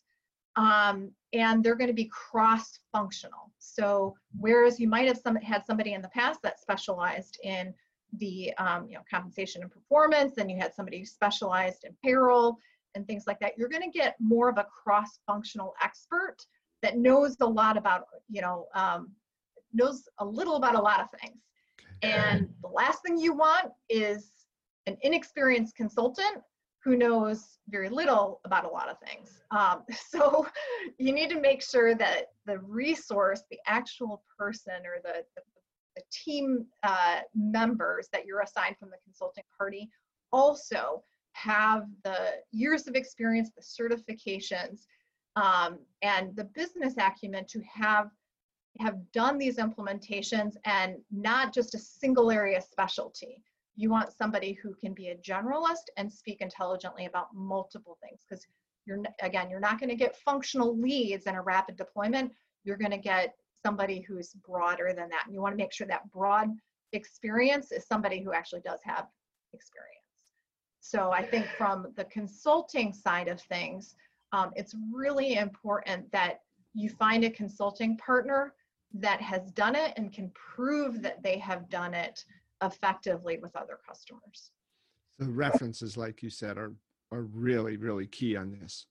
um, 0.57 1.11
and 1.33 1.63
they're 1.63 1.77
going 1.77 1.89
to 1.89 1.95
be 1.95 2.11
cross-functional. 2.13 3.53
So 3.59 4.15
whereas 4.39 4.81
you 4.81 4.89
might 4.89 5.07
have 5.07 5.19
some, 5.19 5.37
had 5.37 5.67
somebody 5.67 5.93
in 5.93 6.03
the 6.03 6.09
past 6.09 6.41
that 6.43 6.61
specialized 6.61 7.39
in 7.43 7.75
the 8.19 8.53
um, 8.59 8.87
you 8.89 8.95
know 8.95 9.03
compensation 9.11 9.63
and 9.63 9.71
performance, 9.71 10.39
and 10.39 10.51
you 10.51 10.57
had 10.59 10.75
somebody 10.75 10.99
who 10.99 11.05
specialized 11.05 11.85
in 11.85 11.95
payroll 12.03 12.57
and 12.95 13.07
things 13.07 13.25
like 13.27 13.39
that, 13.41 13.53
you're 13.59 13.69
going 13.69 13.83
to 13.83 13.99
get 13.99 14.17
more 14.21 14.49
of 14.49 14.59
a 14.59 14.67
cross-functional 14.83 15.75
expert 15.83 16.37
that 16.83 16.97
knows 16.97 17.37
a 17.41 17.47
lot 17.47 17.77
about 17.77 18.05
you 18.31 18.41
know 18.41 18.67
um, 18.75 19.11
knows 19.73 20.09
a 20.19 20.25
little 20.25 20.57
about 20.57 20.75
a 20.75 20.81
lot 20.81 21.01
of 21.01 21.09
things. 21.21 21.43
And 22.03 22.49
the 22.63 22.69
last 22.69 23.03
thing 23.05 23.19
you 23.19 23.35
want 23.35 23.73
is 23.89 24.31
an 24.87 24.97
inexperienced 25.03 25.75
consultant 25.75 26.39
who 26.87 26.97
knows 26.97 27.59
very 27.69 27.89
little 27.89 28.41
about 28.45 28.65
a 28.65 28.69
lot 28.69 28.89
of 28.89 28.97
things. 29.01 29.41
Um, 29.51 29.83
so 30.09 30.47
you 30.99 31.13
need 31.13 31.29
to 31.31 31.41
make 31.41 31.61
sure 31.61 31.97
that 31.97 32.29
the 32.47 32.61
resource, 32.61 33.43
the 33.51 33.59
actual 33.67 34.23
person 34.39 34.75
or 34.85 35.03
the, 35.03 35.25
the, 35.35 35.43
the 35.97 36.03
team 36.13 36.65
uh, 36.85 37.23
members 37.35 38.09
that 38.13 38.25
you're 38.25 38.41
assigned 38.41 38.77
from 38.79 38.91
the 38.91 38.99
consulting 39.05 39.43
party 39.59 39.91
also 40.33 41.03
have 41.33 41.87
the 42.05 42.35
years 42.53 42.87
of 42.87 42.95
experience, 42.95 43.51
the 43.57 43.63
certifications, 43.63 44.83
um, 45.35 45.81
and 46.03 46.37
the 46.37 46.45
business 46.45 46.95
acumen 46.99 47.45
to 47.49 47.61
have 47.63 48.11
have 48.79 48.97
done 49.13 49.39
these 49.39 49.57
implementations 49.57 50.53
and 50.67 50.97
not 51.11 51.53
just 51.53 51.75
a 51.75 51.79
single 51.79 52.31
area 52.31 52.61
specialty. 52.61 53.43
You 53.77 53.91
want 53.91 54.13
somebody 54.13 54.53
who 54.53 54.75
can 54.75 54.95
be 54.95 55.09
a 55.09 55.17
generalist 55.17 55.89
and 55.97 56.11
speak 56.11 56.41
intelligently 56.41 57.07
about 57.07 57.35
multiple 57.35 57.99
things 58.03 58.21
because 58.29 58.47
you're 58.87 59.03
again, 59.23 59.51
you're 59.51 59.61
not 59.61 59.79
going 59.79 59.91
to 59.91 59.97
get 59.97 60.17
functional 60.17 60.79
leads 60.79 61.27
in 61.27 61.35
a 61.35 61.43
rapid 61.43 61.77
deployment. 61.77 62.33
You're 62.65 62.77
going 62.77 62.93
to 62.93 62.97
get 62.97 63.35
somebody 63.65 64.01
who's 64.01 64.33
broader 64.47 64.93
than 64.97 65.09
that. 65.09 65.25
And 65.27 65.35
you 65.35 65.43
want 65.43 65.53
to 65.53 65.57
make 65.57 65.73
sure 65.73 65.87
that 65.89 66.11
broad 66.13 66.51
experience 66.93 67.73
is 67.73 67.87
somebody 67.87 68.23
who 68.23 68.33
actually 68.33 68.61
does 68.61 68.81
have 68.85 69.07
experience. 69.53 69.93
So 70.81 71.11
I 71.11 71.25
think 71.25 71.47
from 71.59 71.89
the 71.97 72.05
consulting 72.05 72.93
side 72.93 73.27
of 73.27 73.41
things, 73.41 73.97
um, 74.33 74.53
it's 74.55 74.75
really 74.93 75.35
important 75.35 76.11
that 76.13 76.41
you 76.75 76.91
find 76.91 77.25
a 77.25 77.31
consulting 77.31 77.97
partner 77.97 78.55
that 78.95 79.21
has 79.21 79.51
done 79.53 79.75
it 79.75 79.93
and 79.97 80.13
can 80.13 80.31
prove 80.35 81.03
that 81.03 81.23
they 81.23 81.39
have 81.39 81.69
done 81.69 81.93
it 81.93 82.25
effectively 82.63 83.39
with 83.39 83.55
other 83.57 83.79
customers. 83.87 84.51
The 85.19 85.27
references, 85.27 85.97
like 85.97 86.23
you 86.23 86.31
said, 86.31 86.59
are 86.59 86.73
are 87.13 87.23
really 87.23 87.77
really 87.77 88.07
key 88.07 88.37
on 88.37 88.51
this. 88.51 88.87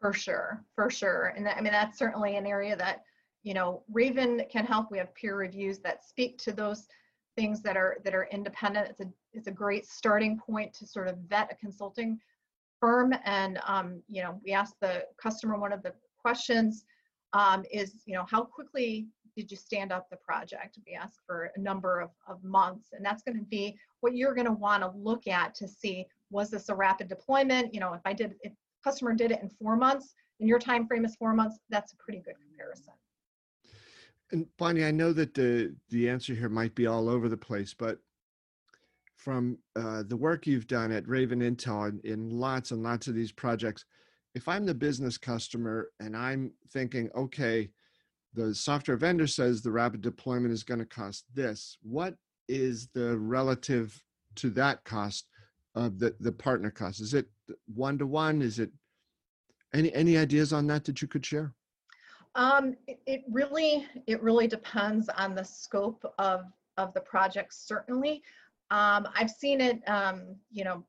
For 0.00 0.12
sure, 0.12 0.64
for 0.74 0.90
sure, 0.90 1.32
and 1.36 1.46
that, 1.46 1.56
I 1.56 1.60
mean 1.60 1.72
that's 1.72 1.98
certainly 1.98 2.36
an 2.36 2.46
area 2.46 2.76
that 2.76 3.02
you 3.42 3.54
know 3.54 3.82
Raven 3.92 4.42
can 4.50 4.64
help. 4.64 4.90
We 4.90 4.98
have 4.98 5.14
peer 5.14 5.36
reviews 5.36 5.78
that 5.80 6.04
speak 6.04 6.38
to 6.38 6.52
those 6.52 6.86
things 7.36 7.62
that 7.62 7.76
are 7.76 7.98
that 8.04 8.14
are 8.14 8.28
independent. 8.32 8.88
It's 8.90 9.00
a 9.00 9.12
it's 9.32 9.46
a 9.46 9.52
great 9.52 9.86
starting 9.86 10.38
point 10.38 10.72
to 10.74 10.86
sort 10.86 11.08
of 11.08 11.16
vet 11.28 11.52
a 11.52 11.56
consulting 11.56 12.18
firm. 12.80 13.14
And 13.24 13.58
um, 13.66 14.02
you 14.08 14.22
know, 14.22 14.40
we 14.44 14.52
ask 14.52 14.74
the 14.80 15.04
customer 15.16 15.56
one 15.56 15.72
of 15.72 15.82
the 15.82 15.92
questions 16.18 16.84
um, 17.32 17.64
is 17.70 18.02
you 18.06 18.14
know 18.14 18.26
how 18.30 18.42
quickly 18.42 19.06
did 19.36 19.50
you 19.50 19.56
stand 19.56 19.92
up 19.92 20.08
the 20.10 20.16
project? 20.16 20.78
We 20.86 20.94
ask 20.94 21.18
for 21.26 21.50
a 21.56 21.60
number 21.60 22.00
of, 22.00 22.10
of 22.28 22.42
months, 22.44 22.90
and 22.92 23.04
that's 23.04 23.22
going 23.22 23.38
to 23.38 23.44
be 23.44 23.76
what 24.00 24.14
you're 24.14 24.34
going 24.34 24.46
to 24.46 24.52
want 24.52 24.82
to 24.82 24.90
look 24.96 25.26
at 25.26 25.54
to 25.56 25.68
see 25.68 26.06
was 26.30 26.50
this 26.50 26.68
a 26.68 26.74
rapid 26.74 27.08
deployment? 27.08 27.74
You 27.74 27.80
know, 27.80 27.94
if 27.94 28.00
I 28.04 28.12
did, 28.12 28.34
if 28.42 28.52
customer 28.82 29.14
did 29.14 29.30
it 29.30 29.40
in 29.42 29.48
four 29.48 29.76
months, 29.76 30.14
and 30.40 30.48
your 30.48 30.58
time 30.58 30.86
frame 30.86 31.04
is 31.04 31.14
four 31.16 31.34
months, 31.34 31.58
that's 31.70 31.92
a 31.92 31.96
pretty 31.96 32.20
good 32.20 32.34
comparison. 32.40 32.94
And 34.32 34.46
Bonnie, 34.58 34.84
I 34.84 34.90
know 34.90 35.12
that 35.12 35.34
the 35.34 35.74
the 35.90 36.08
answer 36.08 36.34
here 36.34 36.48
might 36.48 36.74
be 36.74 36.86
all 36.86 37.08
over 37.08 37.28
the 37.28 37.36
place, 37.36 37.74
but 37.74 37.98
from 39.16 39.58
uh, 39.76 40.02
the 40.08 40.16
work 40.16 40.46
you've 40.46 40.66
done 40.66 40.90
at 40.90 41.06
Raven 41.06 41.40
Intel 41.40 41.88
in, 41.88 42.00
in 42.12 42.30
lots 42.30 42.72
and 42.72 42.82
lots 42.82 43.06
of 43.06 43.14
these 43.14 43.30
projects, 43.30 43.84
if 44.34 44.48
I'm 44.48 44.66
the 44.66 44.74
business 44.74 45.16
customer 45.16 45.90
and 46.00 46.16
I'm 46.16 46.52
thinking, 46.70 47.08
okay, 47.14 47.70
the 48.34 48.54
software 48.54 48.96
vendor 48.96 49.26
says 49.26 49.60
the 49.60 49.70
rapid 49.70 50.00
deployment 50.00 50.52
is 50.52 50.62
going 50.62 50.80
to 50.80 50.86
cost 50.86 51.24
this, 51.34 51.76
what 51.82 52.14
is 52.48 52.88
the 52.94 53.18
relative 53.18 54.02
to 54.36 54.50
that 54.50 54.82
cost 54.84 55.26
of 55.74 55.98
the, 55.98 56.14
the 56.20 56.32
partner 56.32 56.70
cost? 56.70 57.00
Is 57.00 57.14
it 57.14 57.26
one 57.74 57.98
to 57.98 58.06
one? 58.06 58.42
Is 58.42 58.58
it 58.58 58.70
any 59.74 59.92
any 59.94 60.18
ideas 60.18 60.52
on 60.52 60.66
that 60.66 60.84
that 60.84 61.00
you 61.00 61.08
could 61.08 61.24
share? 61.24 61.54
Um, 62.34 62.76
it, 62.86 63.00
it 63.06 63.22
really 63.30 63.86
it 64.06 64.22
really 64.22 64.46
depends 64.46 65.08
on 65.10 65.34
the 65.34 65.44
scope 65.44 66.04
of 66.18 66.44
of 66.76 66.94
the 66.94 67.00
project. 67.00 67.54
Certainly, 67.54 68.22
um, 68.70 69.08
I've 69.14 69.30
seen 69.30 69.60
it. 69.60 69.80
Um, 69.88 70.36
you 70.50 70.64
know, 70.64 70.84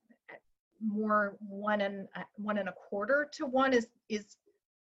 more 0.81 1.35
one 1.39 1.81
and 1.81 2.07
uh, 2.15 2.23
one 2.35 2.57
and 2.57 2.69
a 2.69 2.73
quarter 2.73 3.29
to 3.33 3.45
one 3.45 3.73
is 3.73 3.87
is 4.09 4.37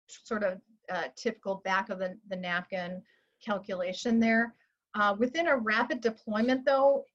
sort 0.08 0.44
of 0.44 0.60
uh, 0.92 1.04
typical 1.16 1.62
back 1.64 1.90
of 1.90 2.00
the, 2.00 2.18
the 2.30 2.36
napkin 2.36 3.02
calculation 3.44 4.20
there. 4.20 4.54
Uh, 4.94 5.16
within 5.18 5.48
a 5.48 5.56
rapid 5.56 6.02
deployment, 6.02 6.66
though, 6.66 7.06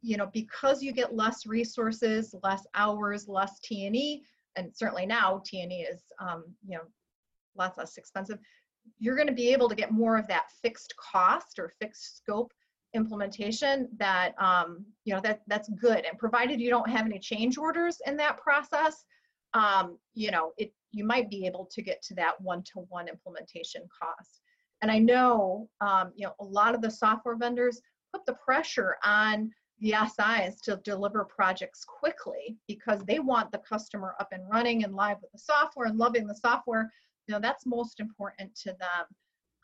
you 0.00 0.16
know, 0.16 0.30
because 0.32 0.82
you 0.82 0.92
get 0.92 1.14
less 1.14 1.46
resources, 1.46 2.34
less 2.42 2.66
hours, 2.74 3.28
less 3.28 3.60
T&E, 3.60 4.22
and 4.56 4.74
certainly 4.74 5.04
now 5.04 5.42
T&E 5.44 5.82
is, 5.82 6.00
um, 6.18 6.44
you 6.66 6.76
know, 6.76 6.84
lots 7.56 7.76
less 7.78 7.96
expensive 7.96 8.38
you're 8.98 9.16
going 9.16 9.28
to 9.28 9.34
be 9.34 9.52
able 9.52 9.68
to 9.68 9.74
get 9.74 9.90
more 9.90 10.16
of 10.16 10.26
that 10.28 10.50
fixed 10.62 10.94
cost 10.96 11.58
or 11.58 11.72
fixed 11.80 12.18
scope 12.18 12.52
implementation 12.94 13.88
that 13.98 14.32
um, 14.40 14.84
you 15.04 15.14
know 15.14 15.20
that 15.20 15.42
that's 15.48 15.68
good 15.70 16.04
and 16.04 16.18
provided 16.18 16.60
you 16.60 16.70
don't 16.70 16.88
have 16.88 17.04
any 17.04 17.18
change 17.18 17.58
orders 17.58 17.98
in 18.06 18.16
that 18.16 18.38
process 18.38 19.04
um, 19.54 19.98
you 20.14 20.30
know 20.30 20.52
it 20.56 20.72
you 20.92 21.04
might 21.04 21.30
be 21.30 21.46
able 21.46 21.68
to 21.72 21.82
get 21.82 22.02
to 22.02 22.14
that 22.14 22.40
one-to-one 22.40 23.08
implementation 23.08 23.82
cost. 24.00 24.40
And 24.82 24.90
i 24.90 24.98
know 24.98 25.68
um, 25.80 26.12
you 26.14 26.26
know 26.26 26.34
a 26.40 26.44
lot 26.44 26.74
of 26.74 26.82
the 26.82 26.90
software 26.90 27.36
vendors 27.36 27.80
put 28.12 28.26
the 28.26 28.34
pressure 28.34 28.96
on 29.04 29.50
the 29.80 29.92
SIs 29.92 30.60
to 30.62 30.80
deliver 30.84 31.24
projects 31.24 31.84
quickly 31.84 32.56
because 32.66 33.00
they 33.04 33.18
want 33.18 33.52
the 33.52 33.58
customer 33.58 34.14
up 34.18 34.28
and 34.32 34.48
running 34.50 34.84
and 34.84 34.94
live 34.94 35.18
with 35.20 35.32
the 35.32 35.38
software 35.38 35.86
and 35.86 35.98
loving 35.98 36.26
the 36.26 36.34
software. 36.34 36.90
You 37.26 37.34
know 37.34 37.40
that's 37.40 37.66
most 37.66 38.00
important 38.00 38.54
to 38.62 38.70
them. 38.70 39.06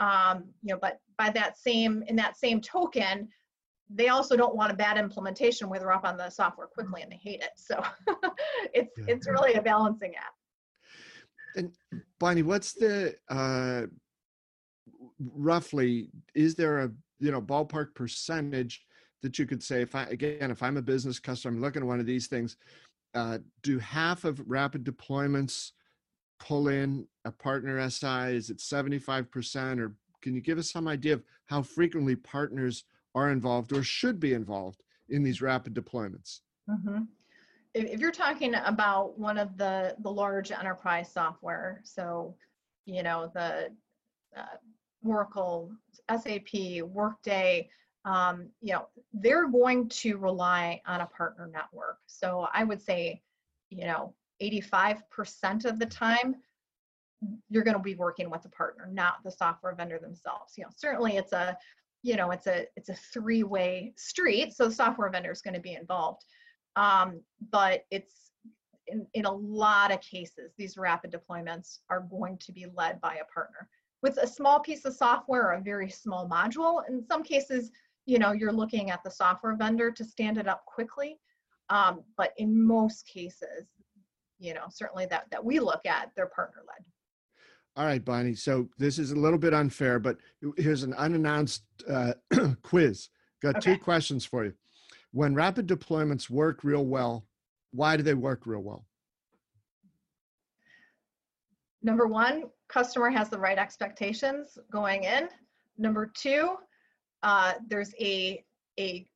Um, 0.00 0.44
you 0.62 0.74
know 0.74 0.78
but 0.80 0.98
by 1.18 1.30
that 1.30 1.58
same 1.58 2.02
in 2.08 2.16
that 2.16 2.36
same 2.36 2.60
token 2.60 3.28
they 3.94 4.08
also 4.08 4.36
don't 4.36 4.56
want 4.56 4.72
a 4.72 4.76
bad 4.76 4.96
implementation 4.96 5.68
where 5.68 5.78
they're 5.78 5.92
up 5.92 6.04
on 6.04 6.16
the 6.16 6.30
software 6.30 6.66
quickly 6.66 7.02
and 7.02 7.12
they 7.12 7.16
hate 7.16 7.42
it. 7.42 7.50
So 7.56 7.82
it's 8.72 8.94
yeah. 8.96 9.04
it's 9.08 9.28
really 9.28 9.54
a 9.54 9.62
balancing 9.62 10.14
act 10.16 10.41
and 11.56 11.72
bonnie 12.18 12.42
what's 12.42 12.72
the 12.72 13.14
uh 13.28 13.82
roughly 15.34 16.08
is 16.34 16.54
there 16.54 16.80
a 16.80 16.90
you 17.18 17.30
know 17.30 17.40
ballpark 17.40 17.94
percentage 17.94 18.84
that 19.22 19.38
you 19.38 19.46
could 19.46 19.62
say 19.62 19.82
if 19.82 19.94
i 19.94 20.04
again 20.04 20.50
if 20.50 20.62
i'm 20.62 20.76
a 20.76 20.82
business 20.82 21.18
customer 21.18 21.54
i'm 21.54 21.60
looking 21.60 21.82
at 21.82 21.88
one 21.88 22.00
of 22.00 22.06
these 22.06 22.26
things 22.26 22.56
uh, 23.14 23.38
do 23.62 23.78
half 23.78 24.24
of 24.24 24.40
rapid 24.46 24.84
deployments 24.84 25.72
pull 26.38 26.68
in 26.68 27.06
a 27.24 27.30
partner 27.30 27.88
SI? 27.88 28.34
Is 28.34 28.50
it 28.50 28.58
75%? 28.58 29.80
Or 29.80 29.94
can 30.20 30.34
you 30.34 30.40
give 30.40 30.58
us 30.58 30.70
some 30.70 30.88
idea 30.88 31.14
of 31.14 31.22
how 31.46 31.62
frequently 31.62 32.16
partners 32.16 32.84
are 33.14 33.30
involved 33.30 33.72
or 33.72 33.82
should 33.82 34.18
be 34.18 34.32
involved 34.34 34.82
in 35.10 35.22
these 35.22 35.42
rapid 35.42 35.74
deployments? 35.74 36.40
Mm-hmm. 36.68 37.02
If, 37.74 38.00
you're 38.00 38.12
talking 38.12 38.54
about 38.54 39.18
one 39.18 39.38
of 39.38 39.56
the, 39.56 39.96
the 40.02 40.10
large 40.10 40.52
enterprise 40.52 41.10
software, 41.10 41.80
so, 41.84 42.34
you 42.84 43.02
know, 43.02 43.30
the 43.34 43.70
uh, 44.36 44.56
Oracle, 45.04 45.70
SAP, 46.08 46.82
Workday, 46.82 47.68
um, 48.04 48.48
you 48.60 48.72
know, 48.72 48.88
they're 49.12 49.48
going 49.48 49.88
to 49.88 50.16
rely 50.16 50.82
on 50.86 51.00
a 51.00 51.06
partner 51.06 51.48
network. 51.52 51.98
So 52.06 52.48
I 52.52 52.64
would 52.64 52.82
say, 52.82 53.22
you 53.70 53.86
know, 53.86 54.14
85% 54.42 55.64
of 55.64 55.78
the 55.78 55.86
time 55.86 56.36
you're 57.48 57.62
going 57.62 57.76
to 57.76 57.82
be 57.82 57.94
working 57.94 58.30
with 58.30 58.44
a 58.44 58.48
partner 58.48 58.88
not 58.92 59.22
the 59.24 59.30
software 59.30 59.74
vendor 59.74 59.98
themselves 59.98 60.54
you 60.56 60.64
know 60.64 60.70
certainly 60.74 61.16
it's 61.16 61.32
a 61.32 61.56
you 62.02 62.16
know 62.16 62.30
it's 62.30 62.46
a 62.46 62.66
it's 62.76 62.88
a 62.88 62.94
three 62.94 63.42
way 63.42 63.92
street 63.96 64.52
so 64.52 64.68
the 64.68 64.74
software 64.74 65.10
vendor 65.10 65.30
is 65.30 65.42
going 65.42 65.54
to 65.54 65.60
be 65.60 65.74
involved 65.74 66.24
um, 66.76 67.20
but 67.50 67.84
it's 67.90 68.30
in, 68.86 69.06
in 69.14 69.24
a 69.24 69.32
lot 69.32 69.92
of 69.92 70.00
cases 70.00 70.52
these 70.58 70.76
rapid 70.76 71.12
deployments 71.12 71.78
are 71.90 72.06
going 72.10 72.36
to 72.38 72.52
be 72.52 72.66
led 72.74 73.00
by 73.00 73.14
a 73.16 73.32
partner. 73.32 73.68
With 74.02 74.16
a 74.16 74.26
small 74.26 74.58
piece 74.58 74.84
of 74.84 74.94
software 74.94 75.48
or 75.48 75.52
a 75.52 75.60
very 75.60 75.88
small 75.88 76.28
module 76.28 76.82
in 76.88 77.04
some 77.04 77.22
cases 77.22 77.70
you 78.04 78.18
know 78.18 78.32
you're 78.32 78.52
looking 78.52 78.90
at 78.90 79.02
the 79.04 79.10
software 79.10 79.56
vendor 79.56 79.90
to 79.92 80.04
stand 80.04 80.38
it 80.38 80.48
up 80.48 80.64
quickly. 80.66 81.18
Um, 81.68 82.02
but 82.16 82.32
in 82.38 82.66
most 82.66 83.06
cases 83.06 83.68
you 84.42 84.52
know 84.54 84.64
certainly 84.68 85.06
that 85.06 85.26
that 85.30 85.42
we 85.42 85.60
look 85.60 85.86
at 85.86 86.10
they're 86.16 86.26
partner 86.26 86.62
led 86.66 86.84
all 87.76 87.86
right 87.86 88.04
bonnie 88.04 88.34
so 88.34 88.68
this 88.76 88.98
is 88.98 89.12
a 89.12 89.16
little 89.16 89.38
bit 89.38 89.54
unfair 89.54 89.98
but 89.98 90.16
here's 90.56 90.82
an 90.82 90.92
unannounced 90.94 91.62
uh, 91.88 92.12
quiz. 92.62 93.08
Got 93.40 93.56
okay. 93.56 93.74
two 93.74 93.80
questions 93.80 94.24
for 94.24 94.44
you 94.44 94.52
when 95.12 95.34
rapid 95.34 95.66
deployments 95.66 96.28
work 96.28 96.64
real 96.64 96.84
well 96.84 97.26
why 97.72 97.96
do 97.96 98.02
they 98.02 98.14
work 98.14 98.46
real 98.46 98.62
well 98.62 98.84
number 101.82 102.06
one 102.06 102.44
customer 102.68 103.10
has 103.10 103.28
the 103.28 103.38
right 103.38 103.58
expectations 103.58 104.58
going 104.70 105.04
in 105.04 105.28
number 105.78 106.10
two 106.14 106.56
uh, 107.22 107.52
there's 107.68 107.94
a 108.00 108.44
a 108.78 109.06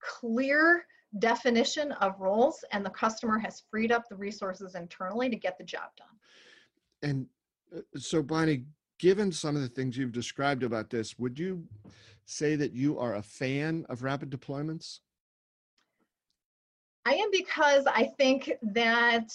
clear 0.00 0.84
definition 1.18 1.92
of 1.92 2.20
roles 2.20 2.64
and 2.72 2.84
the 2.84 2.90
customer 2.90 3.38
has 3.38 3.62
freed 3.70 3.92
up 3.92 4.08
the 4.08 4.16
resources 4.16 4.74
internally 4.74 5.28
to 5.30 5.36
get 5.36 5.56
the 5.58 5.64
job 5.64 5.90
done. 5.96 6.08
And 7.02 7.26
uh, 7.74 7.80
so, 7.98 8.22
Bonnie, 8.22 8.64
given 8.98 9.30
some 9.30 9.56
of 9.56 9.62
the 9.62 9.68
things 9.68 9.96
you've 9.96 10.12
described 10.12 10.62
about 10.62 10.90
this, 10.90 11.18
would 11.18 11.38
you 11.38 11.64
say 12.26 12.56
that 12.56 12.72
you 12.72 12.98
are 12.98 13.16
a 13.16 13.22
fan 13.22 13.86
of 13.88 14.02
rapid 14.02 14.30
deployments? 14.30 15.00
I 17.06 17.14
am 17.14 17.30
because 17.30 17.86
I 17.86 18.12
think 18.18 18.52
that 18.62 19.32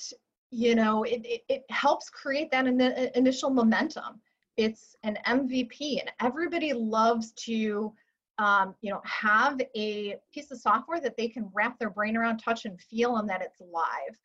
you 0.52 0.76
know 0.76 1.04
it, 1.04 1.22
it, 1.24 1.42
it 1.48 1.66
helps 1.70 2.10
create 2.10 2.52
that 2.52 2.66
in, 2.66 2.82
initial 3.16 3.50
momentum. 3.50 4.20
It's 4.58 4.96
an 5.04 5.18
MVP, 5.26 6.00
and 6.00 6.12
everybody 6.22 6.74
loves 6.74 7.32
to 7.34 7.94
um, 8.40 8.76
you 8.82 8.92
know 8.92 9.02
have 9.04 9.62
a 9.76 10.16
piece 10.34 10.52
of 10.52 10.60
software 10.60 11.00
that 11.00 11.18
they 11.18 11.28
can 11.28 11.50
wrap 11.54 11.78
their 11.78 11.90
brain 11.90 12.18
around, 12.18 12.40
touch, 12.40 12.66
and 12.66 12.80
feel, 12.82 13.18
and 13.18 13.30
that 13.30 13.42
it's 13.42 13.60
live. 13.60 14.18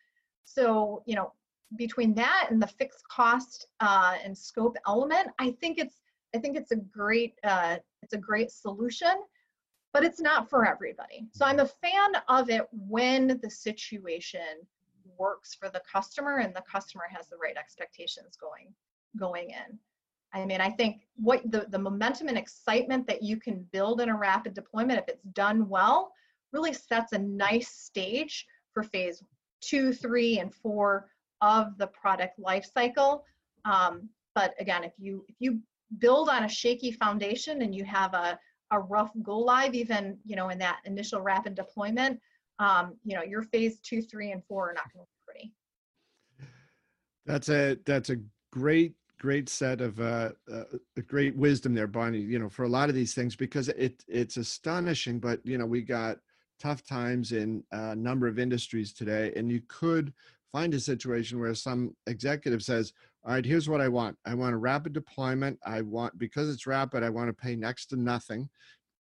So 0.45 1.03
you 1.07 1.17
know 1.17 1.33
between 1.77 2.15
that 2.15 2.49
and 2.51 2.63
the 2.63 2.67
fixed 2.67 3.07
cost 3.09 3.67
uh, 3.81 4.17
and 4.25 4.37
scope 4.37 4.77
element, 4.87 5.29
I 5.39 5.51
think 5.61 5.79
it's 5.79 6.01
I 6.35 6.39
think 6.39 6.57
it's 6.57 6.71
a 6.71 6.77
great 6.77 7.35
uh, 7.45 7.77
it's 8.03 8.15
a 8.15 8.19
great 8.19 8.51
solution 8.51 9.15
but 9.95 10.05
it's 10.05 10.21
not 10.21 10.51
for 10.51 10.67
everybody. 10.67 11.25
So 11.31 11.47
I'm 11.47 11.61
a 11.61 11.67
fan 11.67 12.17
of 12.29 12.51
it 12.51 12.67
when 12.73 13.39
the 13.41 13.49
situation 13.49 14.41
works 15.17 15.55
for 15.55 15.71
the 15.71 15.81
customer 15.91 16.39
and 16.39 16.55
the 16.55 16.65
customer 16.71 17.05
has 17.09 17.29
the 17.29 17.37
right 17.37 17.57
expectations 17.57 18.37
going 18.37 18.75
going 19.17 19.51
in. 19.51 19.79
I 20.33 20.45
mean, 20.45 20.61
I 20.61 20.69
think 20.69 21.03
what 21.15 21.49
the, 21.53 21.67
the 21.71 21.79
momentum 21.79 22.27
and 22.27 22.37
excitement 22.37 23.07
that 23.07 23.23
you 23.23 23.37
can 23.37 23.65
build 23.71 24.01
in 24.01 24.09
a 24.09 24.17
rapid 24.17 24.53
deployment, 24.53 24.99
if 24.99 25.05
it's 25.07 25.23
done 25.33 25.69
well, 25.69 26.13
really 26.53 26.73
sets 26.73 27.13
a 27.13 27.19
nice 27.19 27.69
stage 27.69 28.45
for 28.73 28.83
phase 28.83 29.23
two, 29.61 29.93
three, 29.93 30.41
and 30.41 30.53
four 30.53 31.09
of 31.41 31.79
the 31.79 31.87
product 31.87 32.37
life 32.41 32.69
cycle. 32.75 33.25
Um, 33.65 34.09
but 34.35 34.55
again, 34.59 34.83
if 34.83 34.93
you 34.99 35.25
if 35.29 35.37
you 35.39 35.61
build 35.99 36.29
on 36.29 36.43
a 36.43 36.49
shaky 36.49 36.91
foundation 36.91 37.63
and 37.63 37.73
you 37.73 37.85
have 37.85 38.13
a 38.15 38.37
a 38.75 38.79
rough 38.79 39.11
go 39.23 39.39
live, 39.39 39.75
even 39.75 40.19
you 40.25 40.37
know 40.37 40.49
in 40.51 40.59
that 40.59 40.81
initial 40.85 41.21
rapid 41.21 41.55
deployment, 41.55 42.21
um, 42.59 42.97
you 43.05 43.15
know 43.15 43.23
your 43.23 43.43
phase 43.43 43.79
two, 43.81 44.03
three, 44.03 44.33
and 44.33 44.43
four 44.45 44.71
are 44.71 44.75
not 44.75 44.93
going 44.93 45.05
to 45.05 45.11
be 45.11 45.33
pretty. 45.33 45.53
That's 47.27 47.49
a 47.49 47.79
that's 47.87 48.11
a 48.11 48.17
great 48.51 48.95
great 49.19 49.49
set 49.49 49.81
of 49.81 50.01
uh, 50.01 50.31
uh, 50.53 50.65
great 51.07 51.37
wisdom 51.37 51.75
there, 51.75 51.87
Bonnie. 51.87 52.19
You 52.21 52.39
know, 52.39 52.49
for 52.49 52.65
a 52.65 52.69
lot 52.69 52.89
of 52.89 52.95
these 52.95 53.15
things 53.15 53.37
because 53.37 53.69
it 53.69 54.05
it's 54.09 54.37
astonishing, 54.37 55.19
but 55.19 55.45
you 55.45 55.59
know 55.59 55.67
we 55.67 55.83
got 55.83 56.19
tough 56.61 56.85
times 56.85 57.33
in 57.33 57.63
a 57.73 57.95
number 57.95 58.27
of 58.27 58.39
industries 58.39 58.93
today, 58.93 59.33
and 59.37 59.51
you 59.51 59.63
could 59.69 60.13
find 60.55 60.73
a 60.73 60.79
situation 60.79 61.41
where 61.41 61.53
some 61.53 61.97
executive 62.07 62.63
says, 62.63 62.93
all 63.25 63.33
right, 63.33 63.45
here's 63.45 63.69
what 63.69 63.81
I 63.81 63.89
want. 63.89 64.17
I 64.25 64.35
want 64.35 64.55
a 64.55 64.57
rapid 64.57 64.93
deployment. 64.93 65.59
I 65.67 65.81
want, 65.81 66.17
because 66.17 66.49
it's 66.49 66.65
rapid, 66.65 67.03
I 67.03 67.11
want 67.11 67.29
to 67.29 67.33
pay 67.33 67.57
next 67.57 67.87
to 67.87 67.97
nothing. 67.97 68.49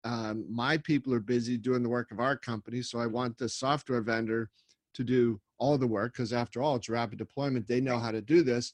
Um, 0.03 0.45
my 0.49 0.79
people 0.79 1.13
are 1.13 1.19
busy 1.19 1.57
doing 1.57 1.83
the 1.83 1.89
work 1.89 2.11
of 2.11 2.19
our 2.19 2.35
company. 2.35 2.81
So 2.81 2.97
I 2.97 3.05
want 3.05 3.37
the 3.37 3.47
software 3.47 4.01
vendor 4.01 4.49
to 4.95 5.03
do 5.03 5.39
all 5.59 5.77
the 5.77 5.85
work 5.85 6.13
because 6.13 6.33
after 6.33 6.63
all, 6.63 6.75
it's 6.75 6.89
rapid 6.89 7.19
deployment. 7.19 7.67
They 7.67 7.81
know 7.81 7.99
how 7.99 8.09
to 8.09 8.21
do 8.21 8.41
this. 8.41 8.73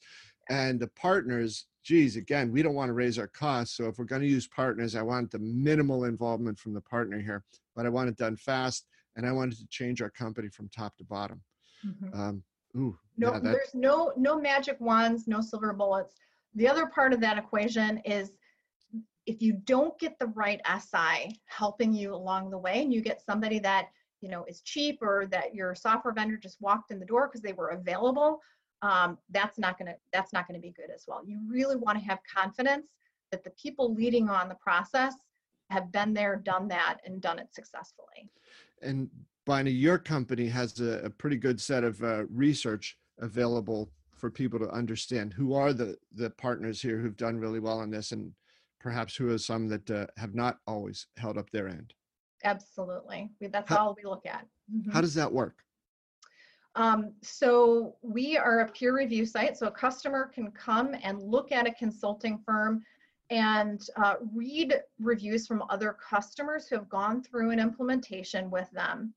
And 0.49 0.79
the 0.79 0.87
partners, 0.87 1.65
geez, 1.83 2.15
again, 2.15 2.49
we 2.49 2.63
don't 2.63 2.75
want 2.75 2.87
to 2.87 2.93
raise 2.93 3.19
our 3.19 3.27
costs. 3.27 3.75
So 3.75 3.89
if 3.89 3.99
we're 3.99 4.05
going 4.05 4.21
to 4.21 4.27
use 4.27 4.47
partners, 4.47 4.95
I 4.95 5.01
want 5.01 5.31
the 5.31 5.39
minimal 5.39 6.05
involvement 6.05 6.57
from 6.57 6.73
the 6.73 6.81
partner 6.81 7.19
here, 7.19 7.43
but 7.75 7.85
I 7.85 7.89
want 7.89 8.07
it 8.07 8.15
done 8.15 8.37
fast 8.37 8.85
and 9.17 9.27
I 9.27 9.33
wanted 9.33 9.57
to 9.57 9.67
change 9.67 10.01
our 10.01 10.09
company 10.09 10.47
from 10.47 10.69
top 10.69 10.95
to 10.97 11.03
bottom. 11.03 11.41
Mm-hmm. 11.85 12.19
Um, 12.19 12.43
Ooh, 12.75 12.97
no, 13.17 13.33
yeah, 13.33 13.39
there's 13.39 13.73
no 13.73 14.13
no 14.17 14.39
magic 14.39 14.79
wands, 14.79 15.27
no 15.27 15.41
silver 15.41 15.73
bullets. 15.73 16.15
The 16.55 16.67
other 16.67 16.87
part 16.87 17.13
of 17.13 17.21
that 17.21 17.37
equation 17.37 17.99
is 17.99 18.31
if 19.25 19.41
you 19.41 19.53
don't 19.53 19.97
get 19.99 20.17
the 20.17 20.27
right 20.27 20.61
SI 20.65 21.39
helping 21.45 21.93
you 21.93 22.15
along 22.15 22.49
the 22.49 22.57
way, 22.57 22.81
and 22.81 22.93
you 22.93 23.01
get 23.01 23.21
somebody 23.21 23.59
that 23.59 23.89
you 24.21 24.29
know 24.29 24.45
is 24.45 24.61
cheap 24.61 24.99
or 25.01 25.27
that 25.27 25.53
your 25.53 25.75
software 25.75 26.13
vendor 26.13 26.37
just 26.37 26.61
walked 26.61 26.91
in 26.91 26.99
the 26.99 27.05
door 27.05 27.27
because 27.27 27.41
they 27.41 27.53
were 27.53 27.69
available, 27.69 28.39
um, 28.81 29.17
that's 29.29 29.59
not 29.59 29.77
gonna 29.77 29.95
that's 30.13 30.33
not 30.33 30.47
gonna 30.47 30.59
be 30.59 30.71
good 30.71 30.89
as 30.93 31.05
well. 31.07 31.21
You 31.25 31.39
really 31.47 31.75
want 31.75 31.97
to 31.99 32.05
have 32.05 32.19
confidence 32.33 32.87
that 33.31 33.43
the 33.43 33.51
people 33.51 33.93
leading 33.93 34.29
on 34.29 34.49
the 34.49 34.55
process 34.55 35.13
have 35.69 35.91
been 35.91 36.13
there, 36.13 36.35
done 36.35 36.67
that, 36.67 36.97
and 37.05 37.21
done 37.21 37.39
it 37.39 37.53
successfully. 37.53 38.29
And 38.81 39.09
Bonnie, 39.49 39.71
your 39.71 39.97
company 39.97 40.45
has 40.47 40.79
a, 40.79 40.99
a 41.05 41.09
pretty 41.09 41.35
good 41.35 41.59
set 41.59 41.83
of 41.83 42.03
uh, 42.03 42.25
research 42.27 42.99
available 43.17 43.89
for 44.15 44.29
people 44.29 44.59
to 44.59 44.69
understand 44.69 45.33
who 45.33 45.55
are 45.55 45.73
the 45.73 45.97
the 46.13 46.29
partners 46.29 46.79
here 46.79 46.99
who've 46.99 47.17
done 47.17 47.39
really 47.39 47.59
well 47.59 47.79
on 47.79 47.89
this, 47.89 48.11
and 48.11 48.31
perhaps 48.79 49.15
who 49.15 49.33
are 49.33 49.39
some 49.39 49.67
that 49.67 49.89
uh, 49.89 50.05
have 50.17 50.35
not 50.35 50.59
always 50.67 51.07
held 51.17 51.35
up 51.35 51.49
their 51.49 51.67
end. 51.67 51.95
Absolutely, 52.43 53.31
that's 53.49 53.67
how, 53.67 53.77
all 53.87 53.95
we 53.97 54.07
look 54.07 54.23
at. 54.27 54.45
Mm-hmm. 54.71 54.91
How 54.91 55.01
does 55.01 55.15
that 55.15 55.33
work? 55.33 55.63
Um, 56.75 57.13
so 57.23 57.95
we 58.03 58.37
are 58.37 58.59
a 58.59 58.67
peer 58.67 58.95
review 58.95 59.25
site, 59.25 59.57
so 59.57 59.65
a 59.65 59.71
customer 59.71 60.27
can 60.31 60.51
come 60.51 60.95
and 61.01 61.23
look 61.23 61.51
at 61.51 61.65
a 61.65 61.73
consulting 61.73 62.37
firm 62.45 62.83
and 63.31 63.81
uh, 63.95 64.17
read 64.31 64.79
reviews 64.99 65.47
from 65.47 65.63
other 65.71 65.97
customers 66.07 66.67
who 66.67 66.75
have 66.75 66.87
gone 66.87 67.23
through 67.23 67.49
an 67.49 67.59
implementation 67.59 68.51
with 68.51 68.69
them 68.69 69.11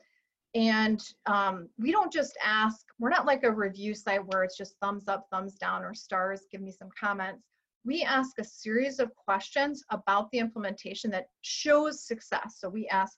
and 0.55 1.03
um, 1.27 1.69
we 1.79 1.93
don't 1.93 2.13
just 2.13 2.37
ask, 2.45 2.85
we're 2.99 3.09
not 3.09 3.27
like 3.27 3.43
a 3.43 3.51
review 3.51 3.95
site 3.95 4.27
where 4.27 4.45
it's 4.45 4.57
just 4.57 4.77
thumbs 4.81 5.09
up, 5.09 5.27
thumbs 5.31 5.55
down, 5.55 5.83
or 5.83 5.95
stars, 5.95 6.43
give 6.51 6.61
me 6.61 6.71
some 6.71 6.91
comments. 6.99 7.47
We 7.85 8.03
ask 8.03 8.39
a 8.39 8.45
series 8.45 9.01
of 9.01 9.15
questions 9.17 9.83
about 9.91 10.31
the 10.31 10.39
implementation 10.39 11.11
that 11.13 11.29
shows 11.41 12.07
success. 12.07 12.57
So 12.59 12.69
we 12.69 12.87
ask 12.89 13.17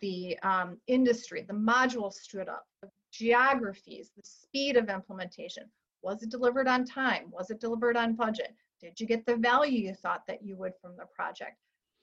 the 0.00 0.38
um, 0.42 0.78
industry, 0.86 1.44
the 1.46 1.54
module 1.54 2.12
stood 2.12 2.48
up, 2.48 2.64
the 2.82 2.88
geographies, 3.12 4.10
the 4.16 4.22
speed 4.24 4.76
of 4.76 4.88
implementation. 4.88 5.64
Was 6.02 6.22
it 6.22 6.30
delivered 6.30 6.66
on 6.66 6.84
time? 6.84 7.30
Was 7.30 7.50
it 7.50 7.60
delivered 7.60 7.96
on 7.96 8.14
budget? 8.14 8.54
Did 8.80 8.98
you 8.98 9.06
get 9.06 9.24
the 9.26 9.36
value 9.36 9.88
you 9.88 9.94
thought 9.94 10.22
that 10.26 10.42
you 10.42 10.56
would 10.56 10.72
from 10.80 10.96
the 10.96 11.06
project? 11.14 11.56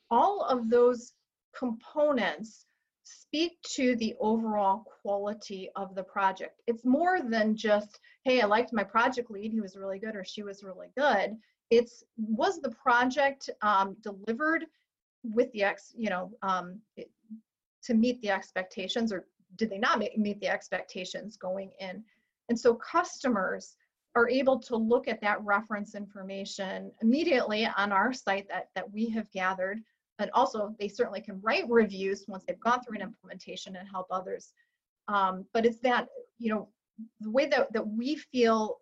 All 0.10 0.42
of 0.44 0.70
those 0.70 1.14
components 1.56 2.66
speak 3.04 3.62
to 3.64 3.96
the 3.96 4.16
overall 4.20 4.84
quality 5.02 5.70
of 5.76 5.96
the 5.96 6.04
project. 6.04 6.62
It's 6.68 6.86
more 6.86 7.22
than 7.22 7.56
just, 7.56 8.00
hey, 8.24 8.42
I 8.42 8.46
liked 8.46 8.74
my 8.74 8.84
project 8.84 9.32
lead, 9.32 9.52
he 9.52 9.62
was 9.62 9.76
really 9.76 10.00
good 10.00 10.16
or 10.16 10.24
she 10.24 10.44
was 10.44 10.64
really 10.64 10.90
good. 10.98 11.38
It's 11.70 12.04
was 12.18 12.60
the 12.60 12.72
project 12.72 13.50
um, 13.62 13.96
delivered 14.02 14.66
with 15.24 15.52
the 15.54 15.64
ex, 15.64 15.94
you 15.96 16.10
know, 16.10 16.32
um, 16.42 16.80
it, 16.98 17.10
to 17.84 17.94
meet 17.94 18.22
the 18.22 18.30
expectations 18.30 19.12
or 19.12 19.26
did 19.56 19.70
they 19.70 19.78
not 19.78 20.00
meet 20.00 20.40
the 20.40 20.48
expectations 20.48 21.38
going 21.38 21.72
in? 21.80 22.04
And 22.50 22.60
so 22.60 22.76
customers 22.76 23.76
are 24.16 24.30
able 24.30 24.60
to 24.60 24.76
look 24.76 25.08
at 25.08 25.22
that 25.22 25.42
reference 25.42 25.96
information 25.96 26.92
immediately 27.02 27.68
on 27.78 27.92
our 27.92 28.12
site 28.12 28.48
that, 28.50 28.68
that 28.76 28.92
we 28.92 29.10
have 29.10 29.32
gathered 29.32 29.82
and 30.20 30.30
also 30.34 30.76
they 30.80 30.88
certainly 30.88 31.22
can 31.22 31.40
write 31.42 31.70
reviews 31.70 32.26
once 32.28 32.44
they've 32.48 32.60
gone 32.60 32.82
through 32.84 32.96
an 32.96 33.02
implementation 33.02 33.76
and 33.76 33.88
help 33.88 34.08
others. 34.12 34.54
Um, 35.08 35.46
but 35.54 35.66
it's 35.66 35.80
that 35.80 36.08
you 36.38 36.50
know 36.50 36.70
the 37.20 37.32
way 37.32 37.48
that, 37.48 37.74
that 37.74 37.88
we 37.88 38.16
feel 38.16 38.78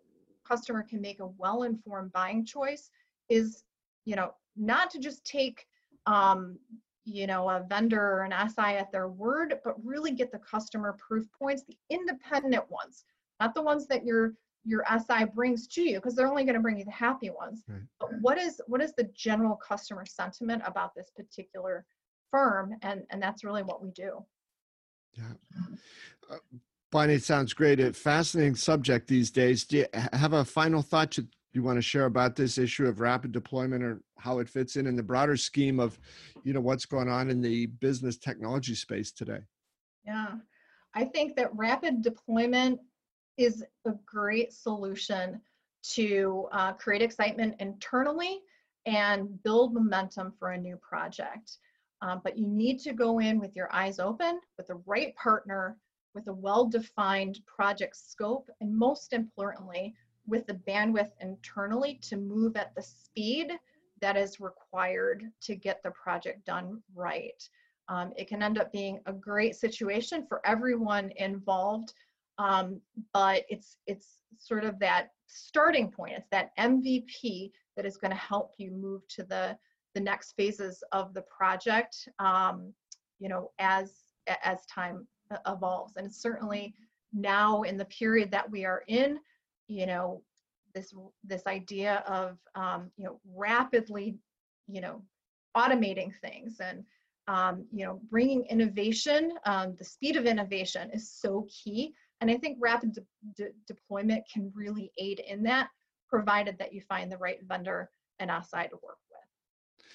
customer 0.46 0.82
can 0.82 1.00
make 1.00 1.20
a 1.20 1.26
well-informed 1.26 2.12
buying 2.12 2.44
choice 2.44 2.90
is 3.28 3.64
you 4.04 4.16
know 4.16 4.32
not 4.56 4.90
to 4.90 4.98
just 4.98 5.24
take 5.24 5.66
um, 6.06 6.58
you 7.04 7.26
know 7.26 7.48
a 7.48 7.64
vendor 7.68 8.00
or 8.00 8.24
an 8.24 8.48
si 8.48 8.60
at 8.62 8.92
their 8.92 9.08
word 9.08 9.54
but 9.64 9.74
really 9.84 10.10
get 10.10 10.30
the 10.32 10.38
customer 10.38 10.96
proof 10.98 11.26
points 11.38 11.62
the 11.66 11.76
independent 11.88 12.64
ones 12.70 13.04
not 13.38 13.54
the 13.54 13.62
ones 13.62 13.86
that 13.86 14.04
you're 14.04 14.34
your 14.64 14.84
SI 14.88 15.24
brings 15.34 15.66
to 15.68 15.82
you 15.82 15.96
because 15.96 16.14
they're 16.14 16.28
only 16.28 16.44
going 16.44 16.54
to 16.54 16.60
bring 16.60 16.78
you 16.78 16.84
the 16.84 16.90
happy 16.90 17.30
ones. 17.30 17.64
Right. 17.68 17.80
But 17.98 18.10
what 18.20 18.38
is 18.38 18.60
what 18.66 18.82
is 18.82 18.92
the 18.96 19.08
general 19.14 19.56
customer 19.56 20.04
sentiment 20.04 20.62
about 20.66 20.94
this 20.94 21.10
particular 21.16 21.84
firm 22.30 22.74
and 22.82 23.02
and 23.10 23.22
that's 23.22 23.44
really 23.44 23.62
what 23.62 23.82
we 23.82 23.90
do. 23.90 24.24
Yeah. 25.16 25.24
Uh, 26.30 26.36
Bonnie, 26.90 27.14
it 27.14 27.22
sounds 27.22 27.52
great. 27.52 27.80
A 27.80 27.92
fascinating 27.92 28.56
subject 28.56 29.06
these 29.06 29.30
days. 29.30 29.64
Do 29.64 29.78
you 29.78 29.86
have 30.12 30.32
a 30.32 30.44
final 30.44 30.82
thought 30.82 31.12
to, 31.12 31.26
you 31.52 31.62
want 31.62 31.78
to 31.78 31.82
share 31.82 32.06
about 32.06 32.34
this 32.34 32.58
issue 32.58 32.86
of 32.86 33.00
rapid 33.00 33.30
deployment 33.30 33.84
or 33.84 34.02
how 34.18 34.40
it 34.40 34.48
fits 34.48 34.74
in 34.74 34.86
in 34.86 34.96
the 34.96 35.02
broader 35.02 35.36
scheme 35.36 35.78
of, 35.78 35.98
you 36.42 36.52
know, 36.52 36.60
what's 36.60 36.86
going 36.86 37.08
on 37.08 37.30
in 37.30 37.40
the 37.40 37.66
business 37.66 38.16
technology 38.16 38.74
space 38.74 39.12
today? 39.12 39.38
Yeah, 40.04 40.34
I 40.94 41.04
think 41.04 41.36
that 41.36 41.50
rapid 41.54 42.02
deployment 42.02 42.80
is 43.36 43.64
a 43.84 43.92
great 44.04 44.52
solution 44.52 45.40
to 45.82 46.48
uh, 46.52 46.72
create 46.72 47.02
excitement 47.02 47.54
internally 47.58 48.40
and 48.86 49.42
build 49.42 49.74
momentum 49.74 50.32
for 50.38 50.50
a 50.50 50.58
new 50.58 50.76
project. 50.76 51.58
Um, 52.02 52.20
but 52.24 52.38
you 52.38 52.46
need 52.46 52.78
to 52.80 52.92
go 52.92 53.18
in 53.18 53.38
with 53.38 53.54
your 53.54 53.72
eyes 53.74 53.98
open, 53.98 54.40
with 54.56 54.68
the 54.68 54.82
right 54.86 55.14
partner, 55.16 55.76
with 56.14 56.28
a 56.28 56.32
well-defined 56.32 57.40
project 57.46 57.96
scope, 57.96 58.48
and 58.60 58.74
most 58.76 59.12
importantly, 59.12 59.94
with 60.26 60.46
the 60.46 60.54
bandwidth 60.54 61.10
internally 61.20 61.98
to 62.02 62.16
move 62.16 62.56
at 62.56 62.74
the 62.74 62.82
speed 62.82 63.52
that 64.00 64.16
is 64.16 64.40
required 64.40 65.30
to 65.42 65.54
get 65.54 65.82
the 65.82 65.90
project 65.90 66.44
done 66.46 66.82
right. 66.94 67.48
Um, 67.88 68.12
it 68.16 68.28
can 68.28 68.42
end 68.42 68.58
up 68.58 68.72
being 68.72 69.00
a 69.06 69.12
great 69.12 69.56
situation 69.56 70.24
for 70.26 70.40
everyone 70.46 71.12
involved, 71.16 71.92
um, 72.40 72.80
but 73.12 73.44
it's 73.50 73.76
it's 73.86 74.18
sort 74.38 74.64
of 74.64 74.78
that 74.78 75.10
starting 75.26 75.90
point. 75.90 76.14
It's 76.16 76.30
that 76.30 76.56
MVP 76.58 77.50
that 77.76 77.84
is 77.84 77.98
going 77.98 78.12
to 78.12 78.16
help 78.16 78.54
you 78.56 78.70
move 78.70 79.06
to 79.08 79.24
the 79.24 79.56
the 79.94 80.00
next 80.00 80.32
phases 80.32 80.82
of 80.92 81.12
the 81.12 81.22
project. 81.22 82.08
Um, 82.18 82.72
you 83.18 83.28
know, 83.28 83.50
as 83.58 83.92
as 84.42 84.64
time 84.66 85.06
evolves, 85.46 85.96
and 85.96 86.12
certainly 86.12 86.74
now 87.12 87.62
in 87.62 87.76
the 87.76 87.84
period 87.86 88.30
that 88.30 88.50
we 88.50 88.64
are 88.64 88.84
in, 88.88 89.18
you 89.68 89.84
know, 89.84 90.22
this 90.74 90.94
this 91.22 91.46
idea 91.46 92.02
of 92.06 92.38
um, 92.54 92.90
you 92.96 93.04
know 93.04 93.20
rapidly, 93.34 94.16
you 94.66 94.80
know, 94.80 95.02
automating 95.54 96.10
things 96.22 96.58
and 96.60 96.84
um, 97.28 97.66
you 97.70 97.84
know 97.84 98.00
bringing 98.08 98.46
innovation. 98.46 99.32
Um, 99.44 99.76
the 99.76 99.84
speed 99.84 100.16
of 100.16 100.24
innovation 100.24 100.90
is 100.94 101.12
so 101.12 101.46
key, 101.50 101.94
and 102.20 102.30
I 102.30 102.36
think 102.36 102.58
rapid 102.60 102.94
de 102.94 103.02
de 103.36 103.50
deployment 103.66 104.24
can 104.32 104.52
really 104.54 104.92
aid 104.98 105.20
in 105.20 105.42
that, 105.44 105.68
provided 106.08 106.58
that 106.58 106.72
you 106.72 106.80
find 106.82 107.10
the 107.10 107.18
right 107.18 107.38
vendor 107.46 107.90
and 108.18 108.30
SI 108.30 108.68
to 108.68 108.78
work 108.82 108.98
with. 109.10 109.86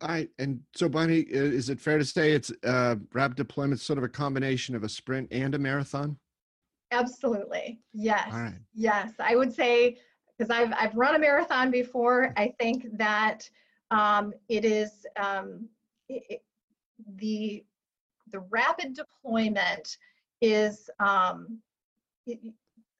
all 0.00 0.08
right. 0.08 0.30
And 0.38 0.60
so, 0.74 0.88
Bonnie, 0.88 1.20
is 1.20 1.68
it 1.68 1.80
fair 1.80 1.98
to 1.98 2.04
say 2.04 2.32
it's 2.32 2.50
uh, 2.64 2.96
rapid 3.12 3.36
deployment, 3.36 3.80
sort 3.80 3.98
of 3.98 4.04
a 4.04 4.08
combination 4.08 4.74
of 4.74 4.84
a 4.84 4.88
sprint 4.88 5.28
and 5.30 5.54
a 5.54 5.58
marathon? 5.58 6.18
Absolutely. 6.90 7.80
Yes. 7.92 8.32
Yes. 8.74 9.12
I 9.18 9.36
would 9.36 9.52
say, 9.52 9.98
because 10.36 10.50
I've, 10.50 10.72
I've 10.72 10.94
run 10.94 11.16
a 11.16 11.18
marathon 11.18 11.70
before, 11.70 12.32
I 12.36 12.54
think 12.58 12.86
that 12.96 13.48
um, 13.90 14.32
it 14.48 14.64
is 14.64 15.06
um, 15.20 15.68
it, 16.08 16.42
the, 17.16 17.64
the 18.32 18.40
rapid 18.50 18.94
deployment 18.94 19.98
is, 20.40 20.88
um, 21.00 21.58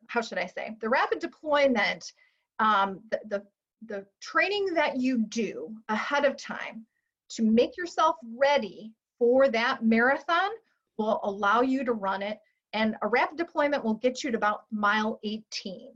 how 0.07 0.20
should 0.20 0.38
I 0.38 0.46
say, 0.46 0.77
the 0.81 0.88
rapid 0.88 1.18
deployment, 1.18 2.12
um, 2.59 3.01
the, 3.11 3.20
the 3.29 3.42
the 3.87 4.05
training 4.20 4.74
that 4.74 4.96
you 4.96 5.18
do 5.18 5.72
ahead 5.88 6.24
of 6.24 6.37
time 6.37 6.85
to 7.31 7.42
make 7.42 7.77
yourself 7.77 8.16
ready 8.37 8.92
for 9.18 9.48
that 9.48 9.85
marathon 9.85 10.51
will 10.96 11.20
allow 11.22 11.61
you 11.61 11.85
to 11.85 11.92
run 11.92 12.22
it. 12.22 12.38
And 12.72 12.96
a 13.03 13.09
rapid 13.09 13.38
deployment 13.38 13.85
will 13.85 13.94
get 13.94 14.24
you 14.24 14.31
to 14.31 14.37
about 14.37 14.64
mile 14.70 15.20
18. 15.24 15.92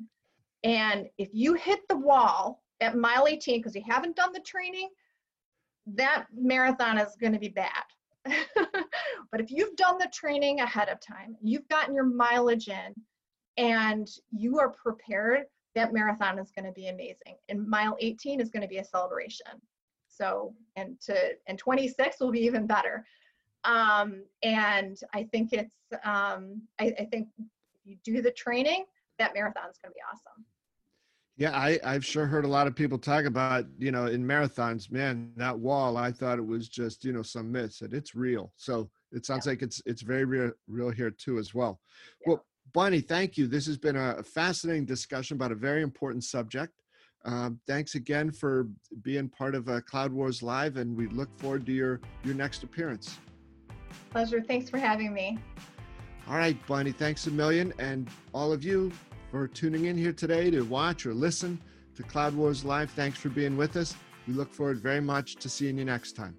And 0.65 1.09
if 1.19 1.29
you 1.33 1.55
hit 1.55 1.81
the 1.89 1.97
wall 1.97 2.63
at 2.81 2.97
mile 2.97 3.27
18 3.27 3.59
because 3.59 3.75
you 3.75 3.83
haven't 3.87 4.17
done 4.17 4.33
the 4.33 4.41
training, 4.41 4.89
that 5.87 6.27
marathon 6.35 6.99
is 6.99 7.17
going 7.21 7.33
to 7.33 7.39
be 7.39 7.49
bad. 7.49 7.83
but 9.31 9.41
if 9.41 9.51
you've 9.51 9.77
done 9.77 9.99
the 9.99 10.11
training 10.13 10.61
ahead 10.61 10.89
of 10.89 11.01
time, 11.01 11.37
you've 11.41 11.69
gotten 11.69 11.95
your 11.95 12.05
mileage 12.05 12.69
in, 12.69 12.95
and 13.57 14.09
you 14.31 14.59
are 14.59 14.71
prepared, 14.71 15.45
that 15.75 15.93
marathon 15.93 16.39
is 16.39 16.51
going 16.51 16.65
to 16.65 16.73
be 16.73 16.89
amazing. 16.89 17.37
And 17.49 17.67
mile 17.67 17.97
18 18.01 18.41
is 18.41 18.51
going 18.51 18.63
to 18.63 18.69
be 18.69 18.79
a 18.79 18.85
celebration. 18.85 19.47
So, 20.09 20.55
and 20.77 21.01
to, 21.03 21.33
and 21.47 21.59
26 21.59 22.21
will 22.21 22.31
be 22.31 22.41
even 22.41 22.67
better. 22.67 23.05
Um, 23.65 24.25
and 24.43 24.99
I 25.15 25.25
think 25.25 25.53
it's, 25.53 25.77
um, 26.05 26.63
I, 26.79 26.93
I 26.99 27.09
think 27.11 27.29
you 27.85 27.97
do 28.05 28.21
the 28.21 28.31
training, 28.31 28.85
that 29.19 29.35
marathon 29.35 29.71
is 29.71 29.79
going 29.79 29.91
to 29.91 29.95
be 29.95 30.01
awesome. 30.13 30.45
Yeah, 31.43 31.59
I, 31.59 31.81
I've 31.83 32.05
sure 32.05 32.27
heard 32.27 32.45
a 32.45 32.49
lot 32.49 32.69
of 32.69 32.77
people 32.77 32.99
talk 32.99 33.25
about, 33.25 33.67
you 33.77 33.91
know, 33.91 34.07
in 34.07 34.25
marathons, 34.25 34.93
man, 34.93 35.33
that 35.35 35.59
wall, 35.59 35.97
I 35.97 36.13
thought 36.13 36.39
it 36.39 36.47
was 36.47 36.69
just, 36.69 37.05
you 37.05 37.13
know, 37.13 37.23
some 37.23 37.51
myths 37.51 37.81
and 37.81 37.93
it's 37.93 38.15
real. 38.15 38.53
So 38.57 38.89
it 39.11 39.27
sounds 39.27 39.47
yeah. 39.47 39.51
like 39.51 39.63
it's, 39.63 39.83
it's 39.85 40.03
very 40.03 40.25
real, 40.25 40.53
real 40.69 40.91
here 40.91 41.11
too, 41.11 41.39
as 41.39 41.53
well. 41.53 41.81
Yeah. 42.21 42.29
Well, 42.29 42.47
Bonnie, 42.73 43.01
thank 43.01 43.37
you. 43.37 43.49
This 43.49 43.67
has 43.67 43.77
been 43.77 43.97
a 43.97 44.23
fascinating 44.23 44.85
discussion 44.85 45.35
about 45.35 45.51
a 45.51 45.57
very 45.57 45.83
important 45.83 46.23
subject. 46.23 46.75
Um, 47.25 47.59
thanks 47.67 47.97
again 47.97 48.31
for 48.31 48.69
being 49.03 49.29
part 49.29 49.57
of 49.57 49.69
uh, 49.69 49.81
Cloud 49.81 50.13
Wars 50.13 50.45
Live, 50.45 50.77
and 50.77 50.97
we 50.97 51.09
look 51.09 51.37
forward 51.41 51.67
to 51.67 51.73
your, 51.73 52.01
your 52.23 52.37
next 52.37 52.63
appearance. 52.63 53.19
Pleasure. 54.13 54.41
Thanks 54.41 54.71
for 54.71 54.79
having 54.79 55.13
me. 55.13 55.41
All 56.29 56.37
right, 56.37 56.57
Bonnie, 56.69 56.93
thanks 56.93 57.27
a 57.27 57.33
million. 57.33 57.73
And 57.81 58.09
all 58.33 58.53
of 58.53 58.63
you 58.63 58.93
for 59.33 59.49
tuning 59.49 59.87
in 59.87 59.97
here 59.97 60.13
today 60.13 60.51
to 60.51 60.61
watch 60.61 61.07
or 61.07 61.15
listen 61.15 61.59
to 61.97 62.03
Cloud 62.03 62.37
Wars 62.37 62.67
Live. 62.67 62.91
Thanks 62.91 63.19
for 63.19 63.31
being 63.31 63.57
with 63.57 63.77
us. 63.77 63.97
We 64.29 64.35
look 64.35 64.53
forward 64.53 64.79
very 64.79 65.01
much 65.01 65.37
to 65.37 65.49
seeing 65.49 65.79
you 65.79 65.87
next 65.87 66.13
time. 66.13 66.37